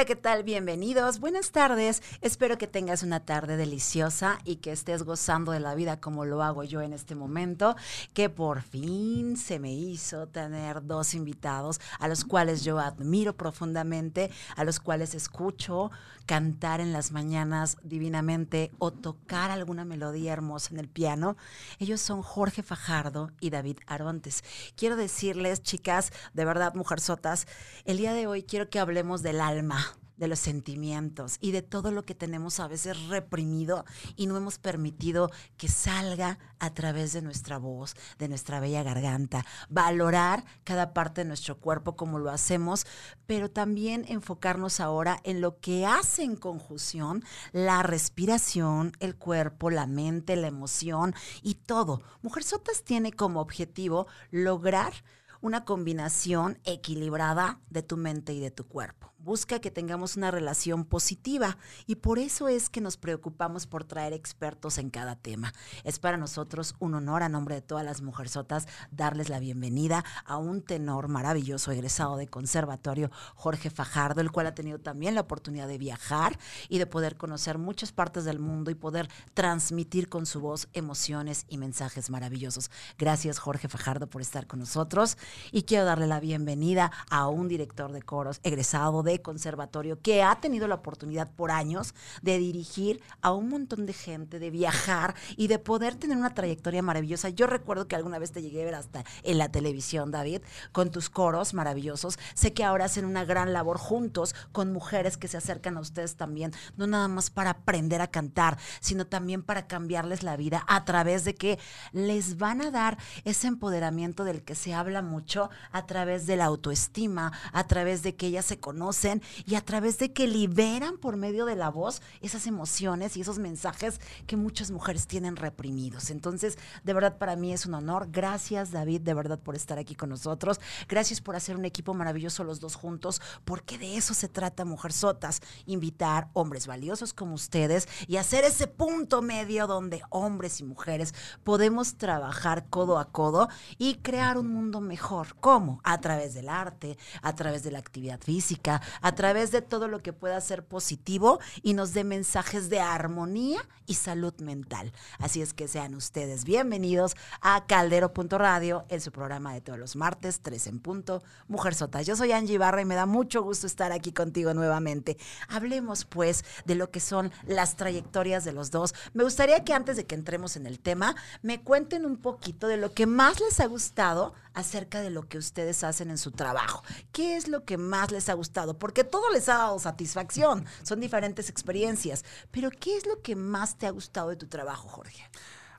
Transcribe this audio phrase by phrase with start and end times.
[0.00, 0.44] Hola, ¿qué tal?
[0.44, 1.20] Bienvenidos.
[1.20, 2.02] Buenas tardes.
[2.22, 6.42] Espero que tengas una tarde deliciosa y que estés gozando de la vida como lo
[6.42, 7.76] hago yo en este momento,
[8.14, 14.30] que por fin se me hizo tener dos invitados a los cuales yo admiro profundamente,
[14.56, 15.90] a los cuales escucho
[16.24, 21.36] cantar en las mañanas divinamente o tocar alguna melodía hermosa en el piano.
[21.78, 24.44] Ellos son Jorge Fajardo y David Arontes.
[24.76, 27.46] Quiero decirles, chicas, de verdad, mujerzotas,
[27.84, 29.89] el día de hoy quiero que hablemos del alma
[30.20, 34.58] de los sentimientos y de todo lo que tenemos a veces reprimido y no hemos
[34.58, 39.46] permitido que salga a través de nuestra voz, de nuestra bella garganta.
[39.70, 42.86] Valorar cada parte de nuestro cuerpo como lo hacemos,
[43.26, 49.86] pero también enfocarnos ahora en lo que hace en conjunción la respiración, el cuerpo, la
[49.86, 52.02] mente, la emoción y todo.
[52.20, 54.92] Mujer Sotas tiene como objetivo lograr
[55.40, 60.84] una combinación equilibrada de tu mente y de tu cuerpo busca que tengamos una relación
[60.84, 65.52] positiva y por eso es que nos preocupamos por traer expertos en cada tema.
[65.84, 70.38] Es para nosotros un honor a nombre de todas las mujerzotas darles la bienvenida a
[70.38, 75.68] un tenor maravilloso egresado de conservatorio, Jorge Fajardo, el cual ha tenido también la oportunidad
[75.68, 76.38] de viajar
[76.68, 81.44] y de poder conocer muchas partes del mundo y poder transmitir con su voz emociones
[81.48, 82.70] y mensajes maravillosos.
[82.98, 85.18] Gracias Jorge Fajardo por estar con nosotros
[85.52, 90.40] y quiero darle la bienvenida a un director de coros egresado de conservatorio que ha
[90.40, 95.48] tenido la oportunidad por años de dirigir a un montón de gente, de viajar y
[95.48, 97.28] de poder tener una trayectoria maravillosa.
[97.28, 100.90] Yo recuerdo que alguna vez te llegué a ver hasta en la televisión, David, con
[100.90, 102.18] tus coros maravillosos.
[102.34, 106.16] Sé que ahora hacen una gran labor juntos con mujeres que se acercan a ustedes
[106.16, 110.84] también, no nada más para aprender a cantar, sino también para cambiarles la vida a
[110.84, 111.58] través de que
[111.92, 116.46] les van a dar ese empoderamiento del que se habla mucho a través de la
[116.46, 118.99] autoestima, a través de que ellas se conocen
[119.46, 123.38] y a través de que liberan por medio de la voz esas emociones y esos
[123.38, 126.10] mensajes que muchas mujeres tienen reprimidos.
[126.10, 128.08] Entonces, de verdad para mí es un honor.
[128.10, 130.60] Gracias David, de verdad por estar aquí con nosotros.
[130.88, 134.92] Gracias por hacer un equipo maravilloso los dos juntos, porque de eso se trata Mujer
[134.92, 141.14] Sotas, invitar hombres valiosos como ustedes y hacer ese punto medio donde hombres y mujeres
[141.44, 145.36] podemos trabajar codo a codo y crear un mundo mejor.
[145.40, 145.80] ¿Cómo?
[145.84, 150.02] A través del arte, a través de la actividad física, a través de todo lo
[150.02, 154.92] que pueda ser positivo y nos dé mensajes de armonía y salud mental.
[155.18, 160.40] Así es que sean ustedes bienvenidos a Caldero.radio en su programa de todos los martes,
[160.42, 162.02] 3 en punto, Mujer Sota.
[162.02, 165.16] Yo soy Angie Barra y me da mucho gusto estar aquí contigo nuevamente.
[165.48, 168.94] Hablemos pues de lo que son las trayectorias de los dos.
[169.12, 172.76] Me gustaría que antes de que entremos en el tema, me cuenten un poquito de
[172.76, 176.82] lo que más les ha gustado acerca de lo que ustedes hacen en su trabajo.
[177.12, 178.78] ¿Qué es lo que más les ha gustado?
[178.78, 183.76] Porque todo les ha dado satisfacción, son diferentes experiencias, pero ¿qué es lo que más
[183.76, 185.22] te ha gustado de tu trabajo, Jorge?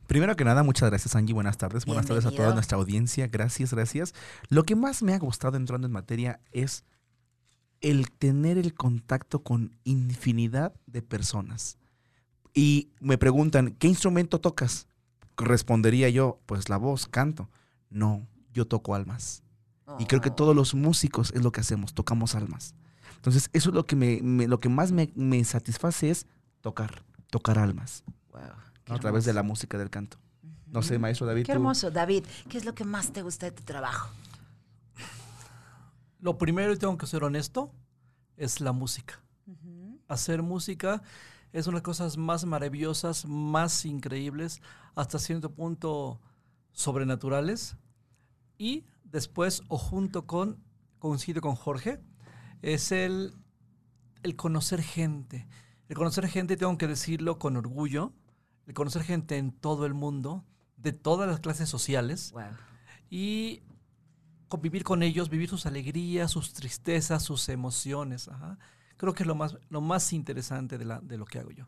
[0.08, 3.74] Primero que nada, muchas gracias Angie, buenas tardes, buenas tardes a toda nuestra audiencia, gracias,
[3.74, 4.14] gracias.
[4.50, 6.84] Lo que más me ha gustado entrando en materia es
[7.80, 11.78] el tener el contacto con infinidad de personas.
[12.53, 14.88] Y me preguntan, ¿qué instrumento tocas?
[15.38, 17.50] Respondería yo, pues la voz, canto.
[17.90, 19.44] No, yo toco almas.
[20.00, 20.34] Y creo que oh.
[20.34, 22.76] todos los músicos es lo que hacemos, tocamos almas.
[23.16, 26.28] Entonces, eso es lo que, me, lo que más me, satisface es
[26.62, 28.03] tocar, tocar almas.
[28.88, 30.18] a través de la música del canto.
[30.68, 31.46] No sé, maestro David.
[31.46, 32.26] Qué hermoso, David.
[32.50, 34.09] ¿Qué es lo que más te gusta de tu trabajo?
[36.20, 37.72] Lo primero, y tengo que ser honesto,
[38.38, 39.22] es la música.
[40.08, 41.02] Hacer música
[41.52, 44.62] es una de las cosas más maravillosas, más increíbles,
[44.96, 46.20] hasta cierto punto
[46.72, 47.76] sobrenaturales,
[48.61, 50.63] y después, o junto con,
[50.99, 51.99] coincido con Jorge,
[52.61, 53.34] es el,
[54.22, 55.47] el conocer gente.
[55.90, 58.13] El conocer gente, tengo que decirlo con orgullo,
[58.67, 60.46] el conocer gente en todo el mundo,
[60.78, 62.35] de todas las clases sociales,
[63.09, 63.63] y
[64.47, 68.29] convivir con ellos, vivir sus alegrías, sus tristezas, sus emociones.
[68.97, 71.66] Creo que es lo más, lo más interesante de, la, de lo que hago yo.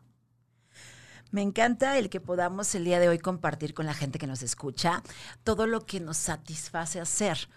[1.34, 4.44] Me encanta el que podamos el día de hoy compartir con la gente que nos
[4.44, 5.02] escucha
[5.42, 7.48] todo lo que nos satisface hacer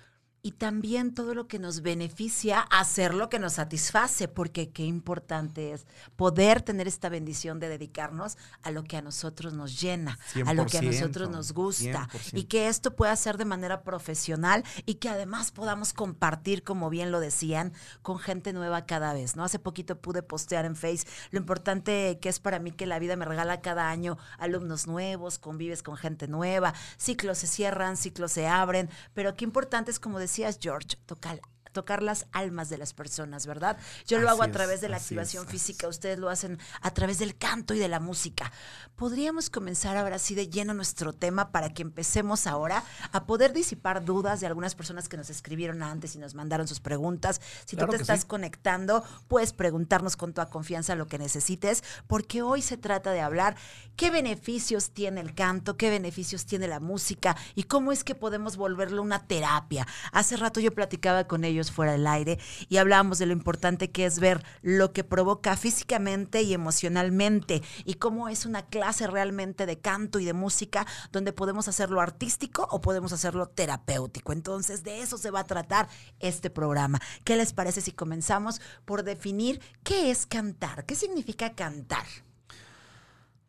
[0.43, 5.73] y también todo lo que nos beneficia hacer lo que nos satisface, porque qué importante
[5.73, 5.85] es
[6.15, 10.65] poder tener esta bendición de dedicarnos a lo que a nosotros nos llena, a lo
[10.65, 15.09] que a nosotros nos gusta y que esto pueda ser de manera profesional y que
[15.09, 19.43] además podamos compartir, como bien lo decían, con gente nueva cada vez, ¿no?
[19.43, 23.15] Hace poquito pude postear en Face lo importante que es para mí que la vida
[23.15, 28.47] me regala cada año alumnos nuevos, convives con gente nueva, ciclos se cierran, ciclos se
[28.47, 31.39] abren, pero qué importante es como decía George, tocar
[31.71, 33.77] tocar las almas de las personas, ¿verdad?
[34.05, 36.91] Yo lo hago a es, través de la activación es, física, ustedes lo hacen a
[36.91, 38.51] través del canto y de la música.
[38.95, 44.03] Podríamos comenzar ahora sí de lleno nuestro tema para que empecemos ahora a poder disipar
[44.05, 47.41] dudas de algunas personas que nos escribieron antes y nos mandaron sus preguntas.
[47.65, 48.27] Si Claro tú te estás sí.
[48.27, 53.55] conectando, puedes preguntarnos con toda confianza lo que necesites, porque hoy se trata de hablar
[53.95, 58.57] qué beneficios tiene el canto, qué beneficios tiene la música y cómo es que podemos
[58.57, 59.87] volverlo una terapia.
[60.11, 62.39] Hace rato yo platicaba con ellos fuera del aire
[62.69, 67.95] y hablábamos de lo importante que es ver lo que provoca físicamente y emocionalmente y
[67.95, 72.81] cómo es una clase realmente de canto y de música donde podemos hacerlo artístico o
[72.81, 74.31] podemos hacerlo terapéutico.
[74.33, 75.87] Entonces, de eso se va a tratar
[76.19, 76.99] este programa.
[77.23, 80.85] ¿Qué les parece si comenzamos por definir qué es cantar?
[80.85, 82.05] ¿Qué significa cantar?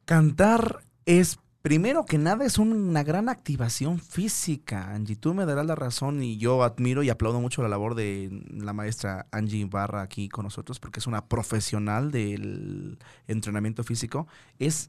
[0.04, 4.90] Cantar es, primero que nada, es una gran activación física.
[4.94, 8.30] Angie, tú me darás la razón y yo admiro y aplaudo mucho la labor de
[8.50, 14.26] la maestra Angie Barra aquí con nosotros porque es una profesional del entrenamiento físico.
[14.58, 14.88] Es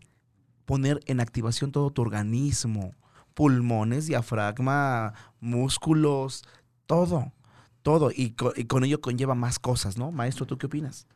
[0.64, 2.96] poner en activación todo tu organismo,
[3.34, 6.46] pulmones, diafragma, músculos,
[6.86, 7.34] todo,
[7.82, 8.10] todo.
[8.16, 10.14] Y, co- y con ello conlleva más cosas, ¿no?
[10.14, 11.08] Maestro, ¿tú qué opinas?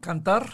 [0.00, 0.50] Cantar,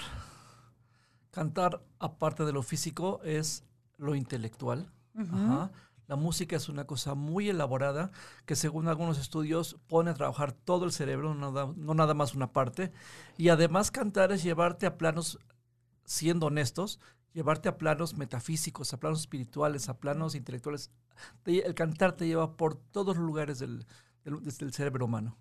[1.32, 3.64] cantar aparte de lo físico es
[3.98, 4.92] lo intelectual.
[5.18, 5.72] Ajá.
[6.08, 8.10] La música es una cosa muy elaborada
[8.44, 12.34] que según algunos estudios pone a trabajar todo el cerebro, no nada, no nada más
[12.34, 12.92] una parte.
[13.38, 15.38] Y además cantar es llevarte a planos,
[16.04, 17.00] siendo honestos,
[17.32, 20.90] llevarte a planos metafísicos, a planos espirituales, a planos intelectuales.
[21.44, 23.86] Te- el cantar te lleva por todos los lugares del,
[24.24, 25.36] del- del cerebro humano.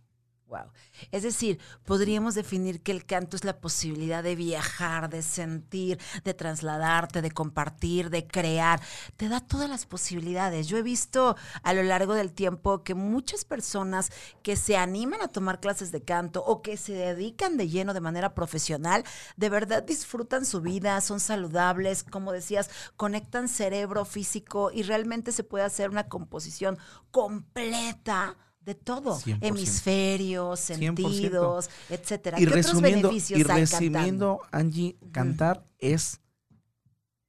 [0.52, 0.70] Wow.
[1.12, 6.34] Es decir, podríamos definir que el canto es la posibilidad de viajar, de sentir, de
[6.34, 8.82] trasladarte, de compartir, de crear.
[9.16, 10.68] Te da todas las posibilidades.
[10.68, 14.12] Yo he visto a lo largo del tiempo que muchas personas
[14.44, 18.02] que se animan a tomar clases de canto o que se dedican de lleno de
[18.02, 19.06] manera profesional,
[19.38, 25.46] de verdad disfrutan su vida, son saludables, como decías, conectan cerebro, físico y realmente se
[25.46, 26.78] puede hacer una composición
[27.10, 29.40] completa de todo, 100%.
[29.42, 30.78] hemisferios, 100%.
[30.78, 32.40] sentidos, etcétera.
[32.40, 36.22] Y ¿Qué otros resumiendo, beneficios y resumiendo, Angie, cantar es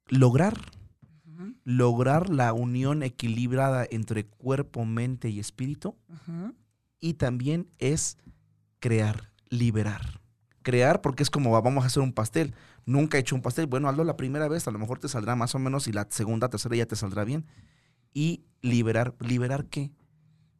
[0.07, 0.59] lograr,
[1.63, 5.95] lograr la unión equilibrada entre cuerpo, mente y espíritu.
[6.99, 8.17] Y también es
[8.79, 10.21] crear, liberar.
[10.61, 12.53] Crear porque es como vamos a hacer un pastel.
[12.85, 13.67] Nunca he hecho un pastel.
[13.67, 16.07] Bueno, hazlo la primera vez, a lo mejor te saldrá más o menos y la
[16.09, 17.45] segunda, tercera ya te saldrá bien.
[18.13, 19.15] Y liberar.
[19.19, 19.91] ¿Liberar qué?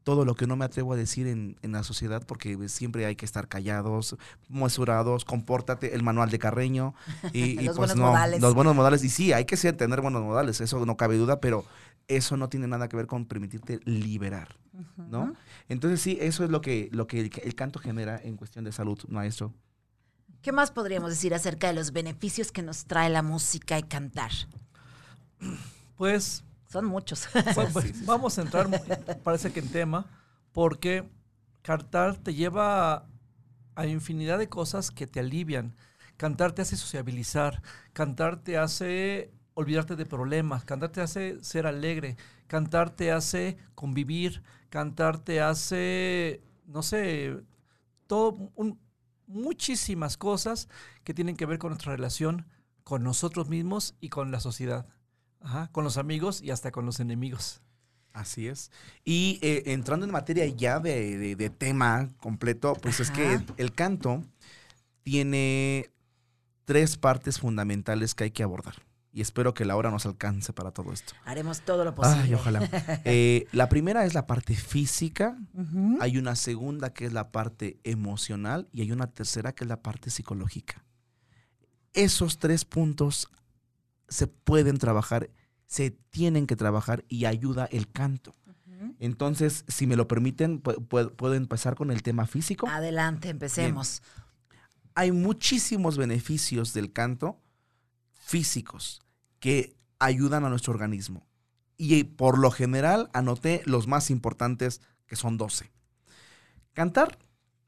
[0.04, 3.16] Todo lo que no me atrevo a decir en, en la sociedad porque siempre hay
[3.16, 4.16] que estar callados,
[4.48, 6.94] mesurados, compórtate, el manual de Carreño.
[7.32, 8.40] Y, y Los pues buenos no, modales.
[8.40, 9.02] los buenos modales.
[9.02, 11.64] Y sí, hay que ser, tener buenos modales, eso no cabe duda, pero
[12.06, 14.56] eso no tiene nada que ver con permitirte liberar.
[14.96, 15.34] ¿no?
[15.68, 18.72] Entonces sí, eso es lo que, lo que el, el canto genera en cuestión de
[18.72, 19.52] salud, maestro.
[20.42, 24.30] ¿Qué más podríamos decir acerca de los beneficios que nos trae la música y cantar?
[25.96, 27.28] Pues Son muchos.
[27.54, 28.68] Bueno, pues, vamos a entrar,
[29.22, 30.06] parece que en tema,
[30.52, 31.08] porque
[31.62, 33.08] cantar te lleva a,
[33.76, 35.76] a infinidad de cosas que te alivian.
[36.16, 37.62] Cantar te hace sociabilizar,
[37.92, 42.16] cantar te hace olvidarte de problemas, cantar te hace ser alegre,
[42.48, 47.42] cantar te hace convivir, cantar te hace, no sé,
[48.08, 48.80] todo, un-
[49.26, 50.68] muchísimas cosas
[51.04, 52.46] que tienen que ver con nuestra relación
[52.84, 54.86] con nosotros mismos y con la sociedad.
[55.44, 57.60] Ajá, con los amigos y hasta con los enemigos.
[58.12, 58.70] Así es.
[59.04, 63.72] Y eh, entrando en materia ya de, de- de tema completo, pues es que el
[63.72, 64.22] canto
[65.02, 65.90] tiene
[66.64, 68.74] tres partes fundamentales que hay que abordar.
[69.12, 71.12] Y espero que la hora nos alcance para todo esto.
[71.24, 72.22] Haremos todo lo posible.
[72.22, 72.60] Ay, ojalá.
[73.04, 75.36] Eh, la primera es la parte física,
[76.00, 79.82] hay una segunda que es la parte emocional y hay una tercera que es la
[79.82, 80.82] parte psicológica.
[81.92, 83.28] Esos tres puntos
[84.14, 85.30] se pueden trabajar,
[85.66, 88.32] se tienen que trabajar y ayuda el canto.
[89.00, 92.68] Entonces, si me lo permiten, pu- pu- puedo empezar con el tema físico.
[92.68, 94.02] Adelante, empecemos.
[94.94, 97.40] Hay muchísimos beneficios del canto
[98.12, 99.02] físicos
[99.40, 101.26] que ayudan a nuestro organismo.
[101.76, 105.70] Y eh, por lo general anoté los más importantes, que son 12.
[106.72, 107.18] Cantar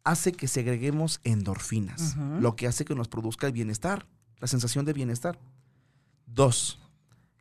[0.04, 4.06] hace que segreguemos endorfinas, lo que hace que nos produzca el bienestar,
[4.38, 5.38] la sensación de bienestar.
[6.26, 6.78] Dos,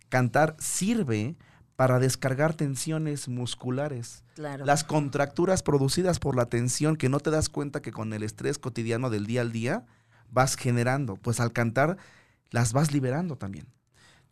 [0.09, 1.35] cantar sirve
[1.75, 4.23] para descargar tensiones musculares.
[4.35, 4.65] Claro.
[4.65, 8.57] Las contracturas producidas por la tensión que no te das cuenta que con el estrés
[8.57, 9.85] cotidiano del día al día
[10.31, 11.97] vas generando, pues al cantar
[12.51, 13.67] las vas liberando también.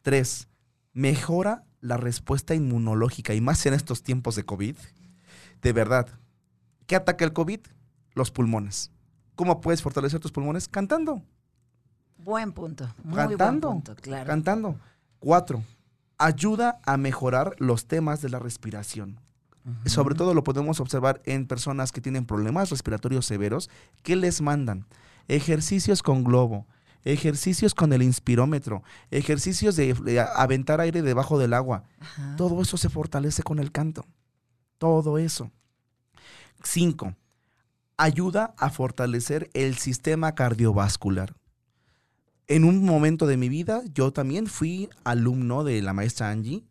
[0.02, 0.48] Tres,
[0.94, 4.78] mejora la respuesta inmunológica y más en estos tiempos de COVID.
[5.62, 6.08] De verdad,
[6.88, 7.60] ¿Qué ataca el COVID?
[8.14, 8.92] Los pulmones.
[9.36, 10.68] ¿Cómo puedes fortalecer tus pulmones?
[10.68, 11.24] Cantando.
[12.24, 12.88] Buen punto.
[13.04, 13.68] Muy cantando.
[13.70, 14.28] buen punto, claro.
[14.28, 14.80] Cantando.
[15.20, 15.64] Cuatro,
[16.18, 19.20] ayuda a mejorar los temas de la respiración.
[19.86, 23.70] Sobre todo lo podemos observar en personas que tienen problemas respiratorios severos.
[24.02, 24.86] ¿Qué les mandan?
[25.30, 26.68] Ejercicios con globo,
[27.06, 31.84] ejercicios con el inspirómetro, ejercicios de, de aventar aire debajo del agua.
[32.36, 34.06] Todo eso se fortalece con el canto.
[34.78, 35.50] Todo eso.
[36.62, 37.16] Cinco,
[37.96, 41.36] ayuda a fortalecer el sistema cardiovascular.
[42.48, 46.64] En un momento de mi vida, yo también fui alumno de la maestra Angie,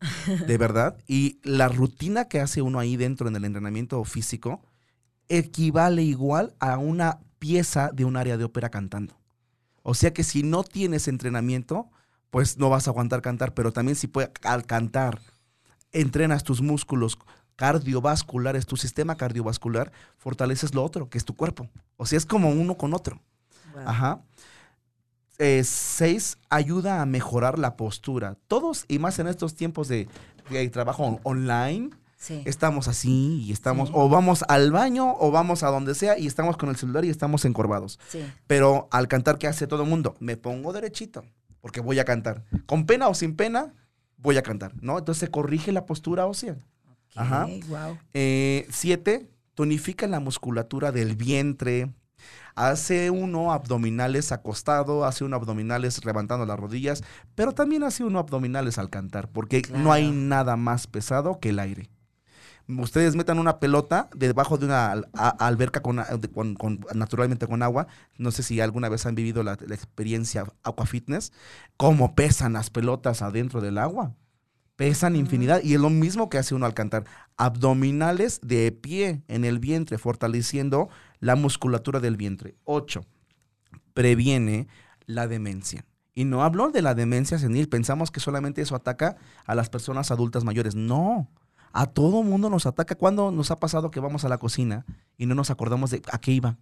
[0.46, 4.60] de verdad, y la rutina que hace uno ahí dentro en el entrenamiento físico
[5.28, 9.14] equivale igual a una pieza de un área de ópera cantando.
[9.82, 11.90] O sea que si no tienes entrenamiento,
[12.30, 15.20] pues no vas a aguantar cantar, pero también si puedes, al cantar,
[15.90, 17.18] entrenas tus músculos
[17.56, 21.68] cardiovasculares, tu sistema cardiovascular, fortaleces lo otro, que es tu cuerpo.
[21.96, 23.20] O sea, es como uno con otro.
[23.74, 23.82] Wow.
[23.86, 24.22] Ajá.
[25.44, 28.36] Eh, seis, ayuda a mejorar la postura.
[28.46, 30.06] Todos, y más en estos tiempos de,
[30.50, 32.40] de trabajo on- online, Sí.
[32.44, 33.94] estamos así y estamos, Sí.
[33.96, 37.10] o vamos al baño o vamos a donde sea y estamos con el celular y
[37.10, 37.98] estamos encorvados.
[38.08, 38.20] Sí.
[38.46, 40.14] Pero al cantar, ¿qué hace todo el mundo?
[40.20, 41.24] Me pongo derechito,
[41.60, 42.44] porque voy a cantar.
[42.66, 43.74] Con pena o sin pena,
[44.18, 44.96] voy a cantar, ¿no?
[44.98, 46.54] Entonces se corrige la postura ósea.
[47.16, 47.46] Ajá.
[47.46, 47.98] Ok, wow.
[48.14, 51.92] Eh, siete, tonifica la musculatura del vientre.
[52.54, 57.02] Hace uno abdominales acostado, hace uno abdominales levantando las rodillas,
[57.34, 61.58] pero también hace uno abdominales al cantar, porque no hay nada más pesado que el
[61.58, 61.88] aire.
[62.68, 65.98] Ustedes metan una pelota debajo de una al- a- alberca con-
[66.94, 67.88] naturalmente con agua.
[68.18, 71.32] No sé si alguna vez han vivido la, la experiencia Aqua Fitness.
[71.76, 74.14] Cómo pesan las pelotas adentro del agua.
[74.76, 77.04] Pesan infinidad y es lo mismo que hace uno al cantar.
[77.36, 80.88] Abdominales de pie en el vientre, fortaleciendo
[81.22, 82.56] la musculatura del vientre.
[82.64, 83.06] Ocho,
[83.94, 84.66] previene
[85.06, 85.86] la demencia.
[86.14, 87.68] Y no hablo de la demencia senil.
[87.68, 90.74] Pensamos que solamente eso ataca a las personas adultas mayores.
[90.74, 91.28] No.
[91.72, 92.96] A todo mundo nos ataca.
[92.96, 94.84] ¿Cuándo nos ha pasado que vamos a la cocina
[95.16, 96.58] y no nos acordamos de a qué iba?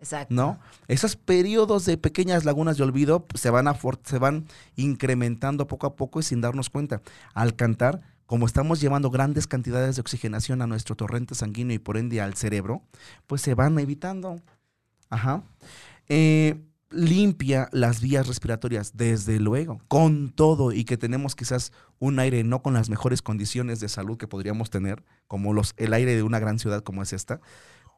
[0.00, 0.34] Exacto.
[0.34, 0.58] ¿no?
[0.88, 5.94] Esos periodos de pequeñas lagunas de olvido se van, a se van incrementando poco a
[5.94, 7.00] poco y sin darnos cuenta.
[7.32, 11.96] Al cantar, como estamos llevando grandes cantidades de oxigenación a nuestro torrente sanguíneo y por
[11.96, 12.80] ende al cerebro,
[13.26, 14.40] pues se van evitando.
[15.08, 15.42] Ajá.
[16.08, 16.60] Eh,
[16.90, 22.62] limpia las vías respiratorias, desde luego, con todo y que tenemos quizás un aire no
[22.62, 26.60] con las mejores condiciones de salud que podríamos tener, como el aire de una gran
[26.60, 27.40] ciudad como es esta,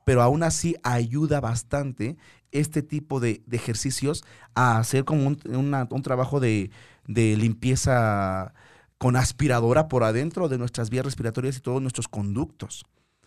[0.06, 2.16] pero aún así ayuda bastante
[2.52, 4.24] este tipo de, ejercicios
[4.54, 6.70] a hacer como un, trabajo de
[7.06, 8.54] limpieza
[9.02, 12.84] con aspiradora por adentro de nuestras vías respiratorias y todos nuestros conductos.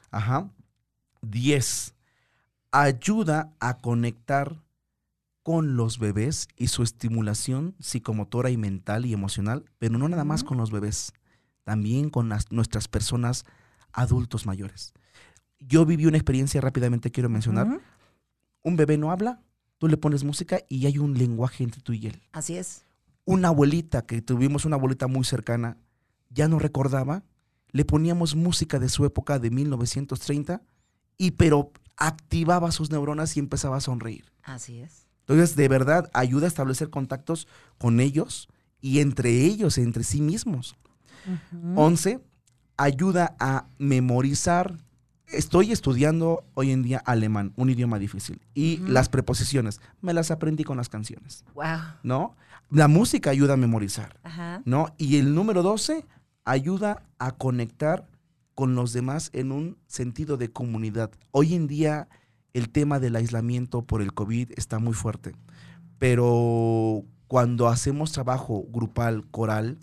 [0.10, 0.50] Ajá.
[1.22, 1.94] 10.
[2.72, 4.62] Ayuda a conectar
[5.44, 10.46] con los bebés y su estimulación psicomotora y mental y emocional, pero no nada más
[10.46, 11.12] con los bebés,
[11.66, 13.44] también con las- nuestras personas
[13.92, 14.94] adultos mayores.
[15.60, 17.82] Yo viví una experiencia rápidamente, quiero mencionar.
[18.64, 19.42] Un bebé no habla,
[19.78, 22.22] tú le pones música y hay un lenguaje entre tú y él.
[22.32, 22.86] Así es.
[23.26, 25.78] Una abuelita, que tuvimos una abuelita muy cercana,
[26.30, 27.24] ya no recordaba,
[27.72, 30.62] le poníamos música de su época de 1930
[31.18, 34.32] y pero activaba sus neuronas y empezaba a sonreír.
[34.44, 35.08] Así es.
[35.22, 38.48] Entonces, de verdad, ayuda a establecer contactos con ellos
[38.80, 40.76] y entre ellos, entre sí mismos.
[41.26, 41.82] Ujú.
[41.82, 42.20] 11.
[42.78, 44.78] Ayuda a memorizar.
[45.28, 48.42] Estoy estudiando hoy en día alemán, un idioma difícil.
[48.54, 51.66] Y las preposiciones, me las aprendí con las canciones, Wow.
[52.04, 52.36] ¿no?
[52.70, 54.62] La música ayuda a memorizar, Ajá.
[54.66, 54.94] ¿no?
[54.98, 56.06] Y el número 12
[56.46, 58.08] ayuda a conectar
[58.54, 61.12] con los demás en un sentido de comunidad.
[61.32, 62.08] Hoy en día
[62.54, 65.36] el tema del aislamiento por el COVID está muy fuerte,
[66.00, 69.78] pero cuando hacemos trabajo grupal, coral,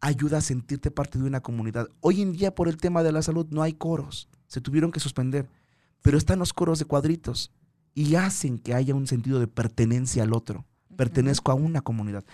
[0.00, 1.88] ayuda a sentirte parte de una comunidad.
[2.00, 4.98] Hoy en día por el tema de la salud no hay coros, se tuvieron que
[4.98, 5.48] suspender,
[6.02, 7.52] pero están los coros de cuadritos
[7.94, 10.64] y hacen que haya un sentido de pertenencia al otro.
[10.96, 12.24] Pertenezco a una comunidad.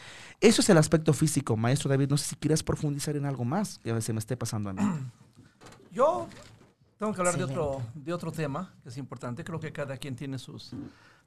[0.40, 2.08] Eso es el aspecto físico, maestro David.
[2.08, 4.82] No sé si quieres profundizar en algo más que se me esté pasando a mí.
[5.92, 6.28] Yo
[6.98, 9.44] tengo que hablar de otro, de otro tema que es importante.
[9.44, 10.72] Creo que cada quien tiene sus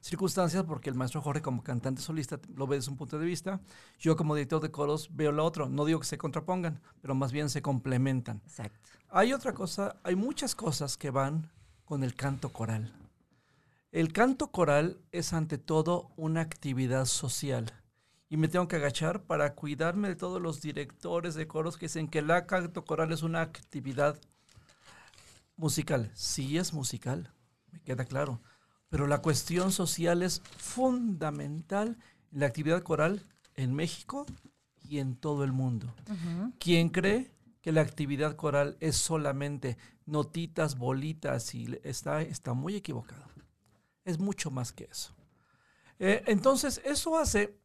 [0.00, 3.60] circunstancias porque el maestro Jorge como cantante solista lo ve desde un punto de vista.
[3.98, 5.68] Yo como director de coros veo lo otro.
[5.68, 8.40] No digo que se contrapongan, pero más bien se complementan.
[8.44, 8.90] Exacto.
[9.10, 11.50] Hay otra cosa, hay muchas cosas que van
[11.84, 12.92] con el canto coral.
[13.90, 17.72] El canto coral es ante todo una actividad social.
[18.28, 22.08] Y me tengo que agachar para cuidarme de todos los directores de coros que dicen
[22.08, 24.20] que el canto coral es una actividad
[25.56, 27.32] musical, sí es musical,
[27.72, 28.42] me queda claro,
[28.88, 31.98] pero la cuestión social es fundamental
[32.32, 33.22] en la actividad coral
[33.54, 34.26] en México
[34.88, 35.94] y en todo el mundo.
[36.58, 37.30] Quien cree
[37.60, 39.76] que la actividad coral es solamente
[40.06, 43.24] notitas, bolitas y está, está muy equivocado.
[44.04, 45.14] Es mucho más que eso.
[45.98, 47.58] Eh, entonces, eso hace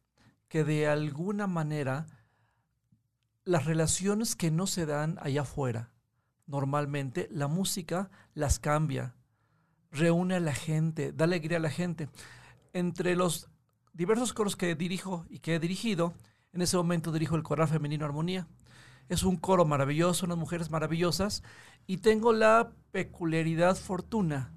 [0.48, 2.06] que de alguna manera
[3.44, 5.90] las relaciones que no se dan allá afuera,
[6.46, 9.14] normalmente la música las cambia,
[9.94, 12.08] reúne a la gente, da alegría a la gente.
[12.72, 13.48] Entre los
[13.92, 16.12] diversos coros que dirijo y que he dirigido,
[16.52, 18.46] en ese momento dirijo el coral femenino Armonía.
[19.08, 21.42] Es un coro maravilloso, unas mujeres maravillosas,
[21.86, 24.52] y tengo la peculiaridad fortuna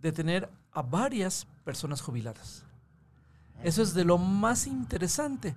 [0.00, 2.64] de tener a varias personas jubiladas.
[3.62, 5.54] Eso es de lo más interesante,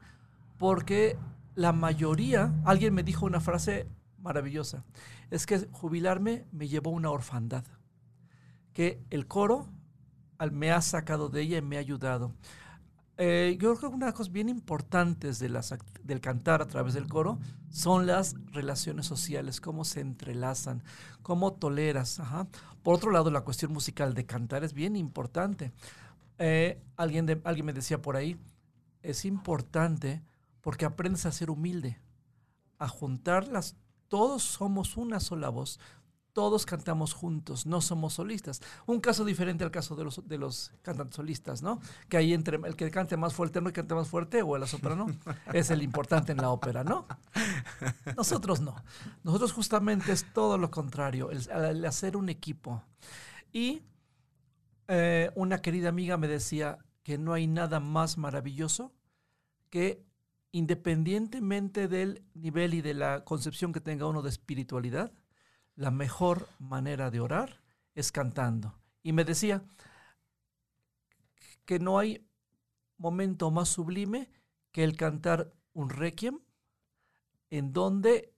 [0.57, 1.17] porque
[1.55, 3.87] la mayoría, alguien me dijo una frase
[4.17, 4.83] maravillosa,
[5.31, 7.63] es que jubilarme me llevó a una orfandad,
[8.73, 9.67] que el coro
[10.51, 12.33] me ha sacado de ella y me ha ayudado.
[13.17, 17.07] Eh, yo creo que una de las cosas bien importantes del cantar a través del
[17.07, 17.39] coro
[17.69, 20.83] son las relaciones sociales, cómo se entrelazan,
[21.21, 22.21] cómo toleras.
[22.81, 25.71] Por otro lado, la cuestión musical de cantar es bien importante.
[26.39, 28.37] Eh, alguien, alguien me decía por ahí,
[29.03, 30.23] es importante
[30.61, 31.99] porque aprendes a ser humilde,
[32.79, 33.75] a juntarlas.
[34.07, 35.79] Todos somos una sola voz,
[36.33, 38.61] todos cantamos juntos, no somos solistas.
[38.85, 41.79] Un caso diferente al caso de los, de los cantantes solistas, ¿no?
[42.09, 44.67] Que ahí entre el que cante más fuerte no y cante más fuerte o la
[44.67, 45.05] soprano
[45.53, 47.05] es el importante en la ópera, ¿no?
[48.17, 48.75] Nosotros no.
[49.23, 52.83] Nosotros justamente es todo lo contrario, el, hacer un equipo.
[53.51, 53.83] Y
[54.87, 58.91] eh, una querida amiga me decía que no hay nada más maravilloso
[59.69, 60.03] que
[60.51, 65.11] independientemente del nivel y de la concepción que tenga uno de espiritualidad,
[65.75, 67.61] la mejor manera de orar
[67.95, 68.73] es cantando.
[69.01, 69.63] Y me decía
[71.65, 72.27] que no hay
[72.97, 74.29] momento más sublime
[74.71, 76.39] que el cantar un requiem
[77.49, 78.33] en donde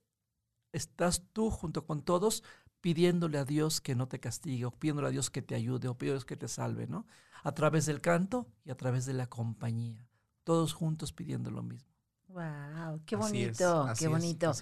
[0.72, 2.42] estás tú junto con todos
[2.80, 5.98] pidiéndole a Dios que no te castigue, o pidiéndole a Dios que te ayude, o
[5.98, 7.06] pidiéndole que te salve, ¿no?
[7.42, 10.06] A través del canto y a través de la compañía,
[10.44, 11.95] todos juntos pidiendo lo mismo.
[12.36, 14.52] Wow, qué bonito, qué bonito.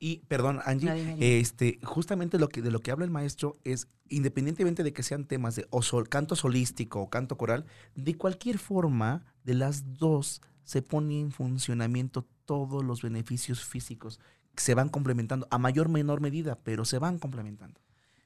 [0.00, 4.82] Y perdón, Angie, este, justamente lo que de lo que habla el maestro es independientemente
[4.82, 9.54] de que sean temas de o canto solístico o canto coral, de cualquier forma de
[9.54, 14.18] las dos se pone en funcionamiento todos los beneficios físicos
[14.56, 17.80] se van complementando a mayor o menor medida, pero se van complementando.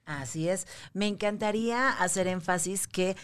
[0.07, 0.67] Así es.
[0.95, 3.15] Me encantaría hacer énfasis que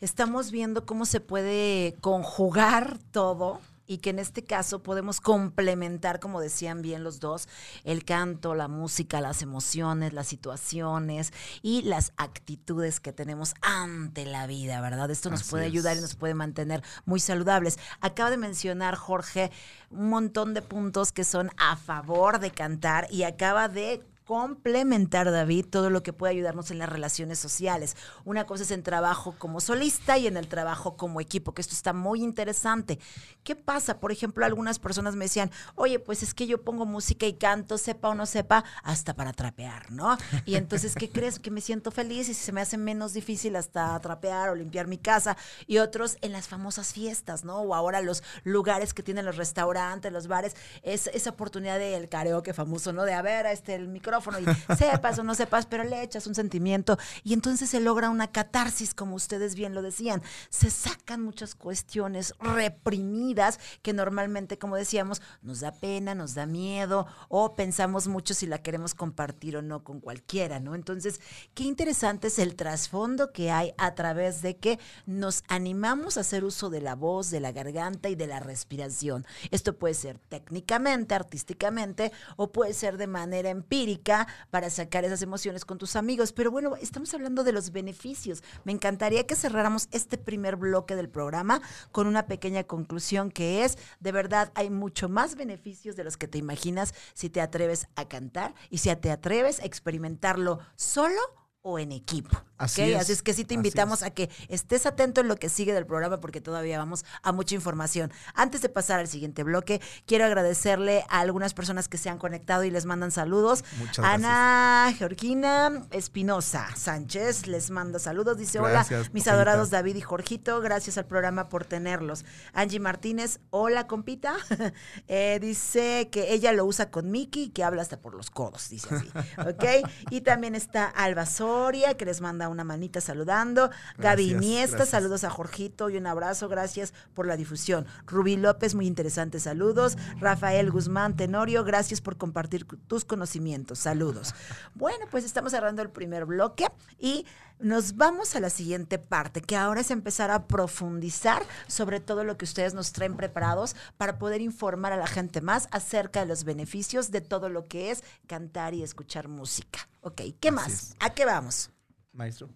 [0.00, 6.40] estamos viendo cómo se puede conjugar todo y que en este caso podemos complementar, como
[6.40, 7.48] decían bien los dos,
[7.84, 14.46] el canto, la música, las emociones, las situaciones y las actitudes que tenemos ante la
[14.46, 15.10] vida, ¿verdad?
[15.10, 17.78] Esto nos puede ayudar y nos puede mantener muy saludables.
[18.00, 19.50] Acaba de mencionar Jorge
[19.90, 25.66] un montón de puntos que son a favor de cantar y acaba de complementar, David,
[25.70, 27.96] todo lo que puede ayudarnos en las relaciones sociales.
[28.24, 31.74] Una cosa es en trabajo como solista y en el trabajo como equipo, que esto
[31.74, 32.98] está muy interesante.
[33.42, 34.00] ¿Qué pasa?
[34.00, 37.76] Por ejemplo, algunas personas me decían, oye, pues es que yo pongo música y canto,
[37.76, 40.16] sepa o no sepa, hasta para trapear, ¿no?
[40.46, 41.38] Y entonces, ¿qué crees?
[41.38, 44.96] Que me siento feliz y se me hace menos difícil hasta trapear o limpiar mi
[44.96, 45.36] casa.
[45.66, 47.58] Y otros en las famosas fiestas, ¿no?
[47.58, 52.54] O ahora los lugares que tienen los restaurantes, los bares, es esa oportunidad del karaoke
[52.54, 53.02] famoso, ¿no?
[53.02, 56.98] De a este, el micrófono y sepas o no sepas, pero le echas un sentimiento
[57.22, 60.22] y entonces se logra una catarsis, como ustedes bien lo decían.
[60.50, 67.06] Se sacan muchas cuestiones reprimidas que normalmente, como decíamos, nos da pena, nos da miedo
[67.28, 70.74] o pensamos mucho si la queremos compartir o no con cualquiera, ¿no?
[70.74, 71.20] Entonces,
[71.54, 76.44] qué interesante es el trasfondo que hay a través de que nos animamos a hacer
[76.44, 79.26] uso de la voz, de la garganta y de la respiración.
[79.50, 84.03] Esto puede ser técnicamente, artísticamente o puede ser de manera empírica
[84.50, 86.32] para sacar esas emociones con tus amigos.
[86.32, 88.42] Pero bueno, estamos hablando de los beneficios.
[88.64, 91.60] Me encantaría que cerráramos este primer bloque del programa
[91.92, 96.28] con una pequeña conclusión que es, de verdad, hay mucho más beneficios de los que
[96.28, 101.20] te imaginas si te atreves a cantar y si te atreves a experimentarlo solo
[101.66, 102.36] o en equipo.
[102.58, 103.00] Así, es.
[103.00, 105.86] Así es que sí te invitamos a que estés atento en lo que sigue del
[105.86, 108.12] programa porque todavía vamos a mucha información.
[108.34, 112.62] Antes de pasar al siguiente bloque, quiero agradecerle a algunas personas que se han conectado
[112.64, 113.64] y les mandan saludos.
[113.78, 118.36] Muchas Ana Georgina Espinosa Sánchez les manda saludos.
[118.36, 122.26] Dice, hola, mis adorados David y Jorgito, gracias al programa por tenerlos.
[122.52, 124.36] Angie Martínez, hola, compita.
[125.06, 128.70] Eh, dice que ella lo usa con Miki y que habla hasta por los codos,
[128.70, 129.10] dice así.
[129.38, 129.88] ¿Ok?
[130.10, 133.70] y también está Alba Sol Soria, que les manda una manita saludando.
[133.98, 134.88] Gaby Iniesta, gracias.
[134.88, 136.48] saludos a Jorgito y un abrazo.
[136.48, 137.86] Gracias por la difusión.
[138.06, 139.96] Rubí López, muy interesante, saludos.
[140.18, 143.78] Rafael Guzmán Tenorio, gracias por compartir tus conocimientos.
[143.78, 144.34] Saludos.
[144.74, 146.66] Bueno, pues estamos cerrando el primer bloque
[146.98, 147.24] y
[147.58, 152.36] nos vamos a la siguiente parte, que ahora es empezar a profundizar sobre todo lo
[152.36, 156.44] que ustedes nos traen preparados para poder informar a la gente más acerca de los
[156.44, 159.88] beneficios de todo lo que es cantar y escuchar música.
[160.00, 160.72] Ok, ¿qué Así más?
[160.72, 160.96] es.
[161.00, 161.70] ¿A qué vamos?
[162.12, 162.48] Maestro.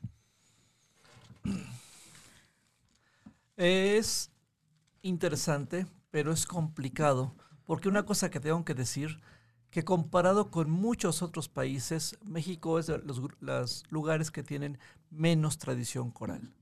[3.57, 4.31] Es
[5.03, 7.35] interesante, pero es complicado,
[7.65, 9.21] porque una cosa que tengo que decir,
[9.70, 14.78] que comparado con muchos otros países, México es de los, lugares que tienen
[15.11, 16.52] menos tradición coral.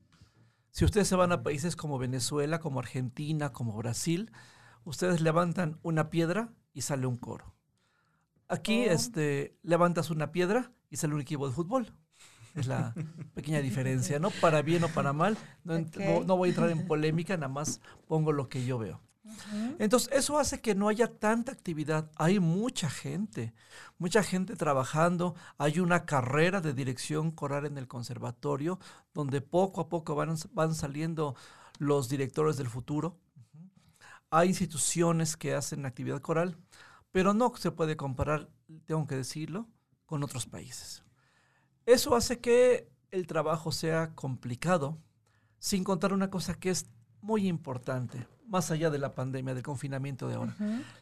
[0.70, 4.30] Si ustedes se van a países como Venezuela, como Argentina, como Brasil,
[4.84, 7.54] ustedes levantan una piedra y sale un coro.
[8.48, 8.92] Aquí Oh.
[8.92, 11.92] este, levantas una piedra y sale un equipo de fútbol.
[12.54, 12.94] Es la
[13.34, 14.30] pequeña diferencia, ¿no?
[14.30, 15.38] Para bien o para mal.
[15.64, 15.78] No,
[16.24, 19.00] no voy a entrar en polémica, nada más pongo lo que yo veo.
[19.78, 22.10] Entonces, eso hace que no haya tanta actividad.
[22.16, 23.54] Hay mucha gente,
[23.98, 25.34] mucha gente trabajando.
[25.58, 28.78] Hay una carrera de dirección coral en el conservatorio,
[29.14, 31.36] donde poco a poco van, saliendo
[31.78, 33.18] los directores del futuro.
[34.30, 36.56] Hay instituciones que hacen actividad coral,
[37.12, 38.48] pero no se puede comparar,
[38.86, 39.68] tengo que decirlo,
[40.04, 41.02] con otros países.
[41.84, 44.98] Eso hace que el trabajo sea complicado,
[45.58, 46.86] sin contar una cosa que es
[47.22, 50.56] muy importante, más allá de la pandemia, del confinamiento de ahora.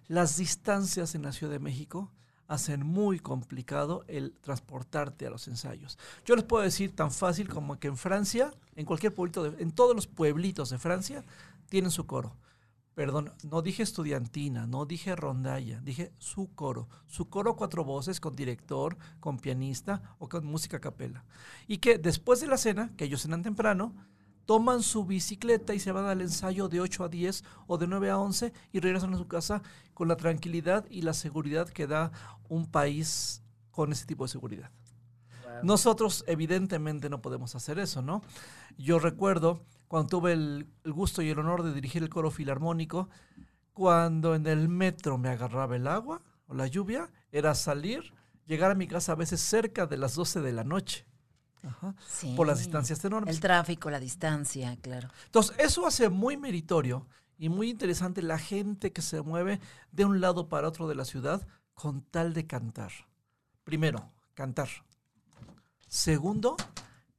[0.09, 2.11] Las distancias en la Ciudad de México
[2.46, 5.98] hacen muy complicado el transportarte a los ensayos.
[6.27, 9.72] Yo les puedo decir tan fácil como que en Francia, en cualquier pueblito, de- en
[9.72, 11.24] todos los pueblitos de Francia,
[11.68, 12.37] tienen su coro.
[12.94, 16.88] Perdón, no dije estudiantina, no dije rondalla, dije su coro.
[17.09, 21.24] Su coro cuatro voces con director, con pianista o con música a capela.
[21.66, 23.94] Y que después de la cena, que ellos cenan temprano,
[24.46, 28.11] toman su bicicleta y se van al ensayo de 8 a 10 o de 9
[28.11, 29.62] a 11 y regresan a su casa
[29.94, 32.12] con la tranquilidad y la seguridad que da
[32.48, 34.70] un país con ese tipo de seguridad.
[35.62, 38.22] Nosotros evidentemente no podemos hacer eso, ¿no?
[38.76, 43.09] Yo recuerdo cuando tuve el, el gusto y el honor de dirigir el coro filarmónico,
[43.72, 48.12] cuando en el metro me agarraba el agua o la lluvia, era salir,
[48.46, 51.07] llegar a mi casa a veces cerca de las 12 de la noche.
[51.66, 52.35] Ajá, Sí.
[52.37, 53.35] Por las distancias enormes.
[53.35, 55.09] El tráfico, la distancia, claro.
[55.27, 57.07] Entonces, eso hace muy meritorio
[57.38, 59.61] y muy interesante la gente que se mueve
[59.92, 62.92] de un lado para otro de la ciudad con tal de cantar.
[63.64, 64.68] Primero, cantar.
[65.88, 66.57] Segundo,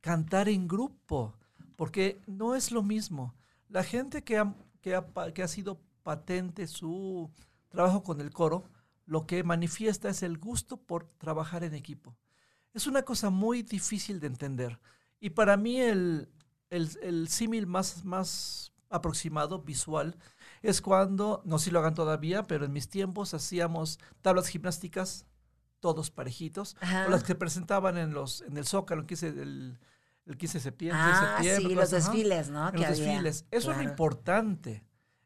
[0.02, 1.34] cantar en grupo,
[1.76, 3.34] porque no es lo mismo.
[3.70, 7.32] La gente que ha, que ha que ha sido patente su
[7.70, 8.64] trabajo con el coro,
[9.06, 12.16] lo que manifiesta es el gusto por trabajar en equipo.
[12.76, 14.80] Es una cosa muy difícil de entender.
[15.20, 16.30] Y para mí el,
[16.70, 20.16] el, el símil más, más aproximado, visual,
[20.62, 25.26] es cuando, no sé si lo hagan todavía, pero en mis tiempos hacíamos tablas gimnásticas,
[25.80, 27.06] todos parejitos, Ajá.
[27.08, 29.80] o las que se presentaban en, los, en el Zócalo, el 15, el,
[30.26, 31.02] el 15 de septiembre.
[31.04, 32.68] Ah, septiembre, sí, los desfiles, ¿no?
[32.68, 33.06] en que los había.
[33.06, 33.46] desfiles.
[33.52, 33.90] Eso es lo Claro.
[33.90, 34.84] importante,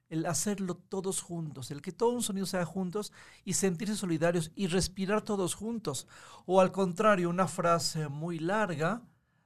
[0.09, 3.13] el hacerlo todos juntos, el que todo un sonido sea juntos
[3.45, 6.07] y sentirse solidarios y respirar todos juntos.
[6.45, 9.01] O al contrario, una frase muy larga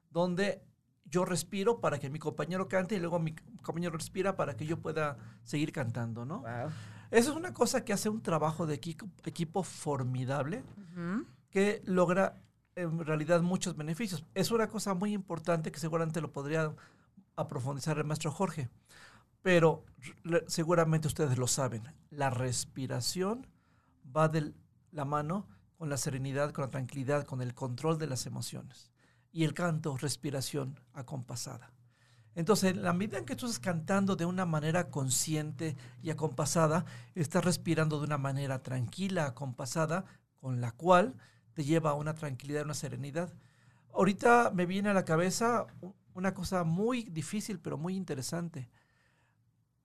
[0.09, 0.63] donde
[1.05, 4.79] yo respiro para que mi compañero cante y luego mi compañero respira para que yo
[4.79, 6.39] pueda seguir cantando, ¿no?
[6.39, 6.71] Wow.
[7.11, 10.63] Eso es una cosa que hace un trabajo de equipo, equipo formidable
[11.51, 12.41] que logra
[12.75, 14.25] en realidad muchos beneficios.
[14.33, 16.73] Es una cosa muy importante que seguramente lo podría
[17.35, 18.69] aprofundizar el maestro Jorge,
[19.43, 19.85] pero
[20.47, 21.83] seguramente ustedes lo saben.
[22.09, 23.45] La respiración
[24.03, 24.53] va de
[24.91, 28.89] la mano con la serenidad, con la tranquilidad, con el control de las emociones.
[29.31, 31.71] Y el canto, respiración acompasada.
[32.35, 36.85] Entonces, en la medida en que tú estás cantando de una manera consciente y acompasada,
[37.13, 40.05] estás respirando de una manera tranquila, acompasada,
[40.39, 41.15] con la cual
[41.53, 43.33] te lleva a una tranquilidad, una serenidad.
[43.93, 45.67] Ahorita me viene a la cabeza
[46.13, 48.69] una cosa muy difícil, pero muy interesante.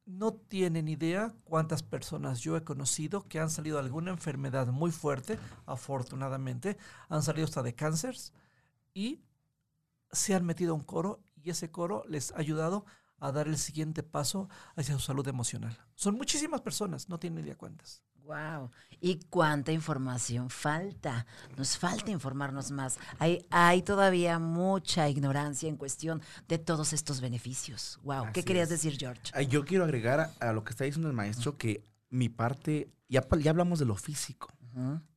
[0.09, 4.90] No tienen idea cuántas personas yo he conocido que han salido de alguna enfermedad muy
[4.90, 6.79] fuerte, afortunadamente,
[7.11, 8.16] han salido hasta de cáncer
[8.94, 9.21] y
[10.11, 12.87] se han metido a un coro y ese coro les ha ayudado
[13.18, 15.79] a dar el siguiente paso hacia su salud emocional.
[15.94, 18.03] Son muchísimas personas, no tienen idea cuántas.
[18.28, 18.70] Wow.
[19.00, 21.24] ¿Y cuánta información falta?
[21.56, 22.98] Nos falta informarnos más.
[23.18, 27.98] Hay, hay todavía mucha ignorancia en cuestión de todos estos beneficios.
[28.02, 28.26] Wow.
[28.34, 28.82] ¿Qué querías es.
[28.82, 29.32] decir, George?
[29.48, 33.26] Yo quiero agregar a, a lo que está diciendo el maestro que mi parte, ya,
[33.40, 34.52] ya hablamos de lo físico,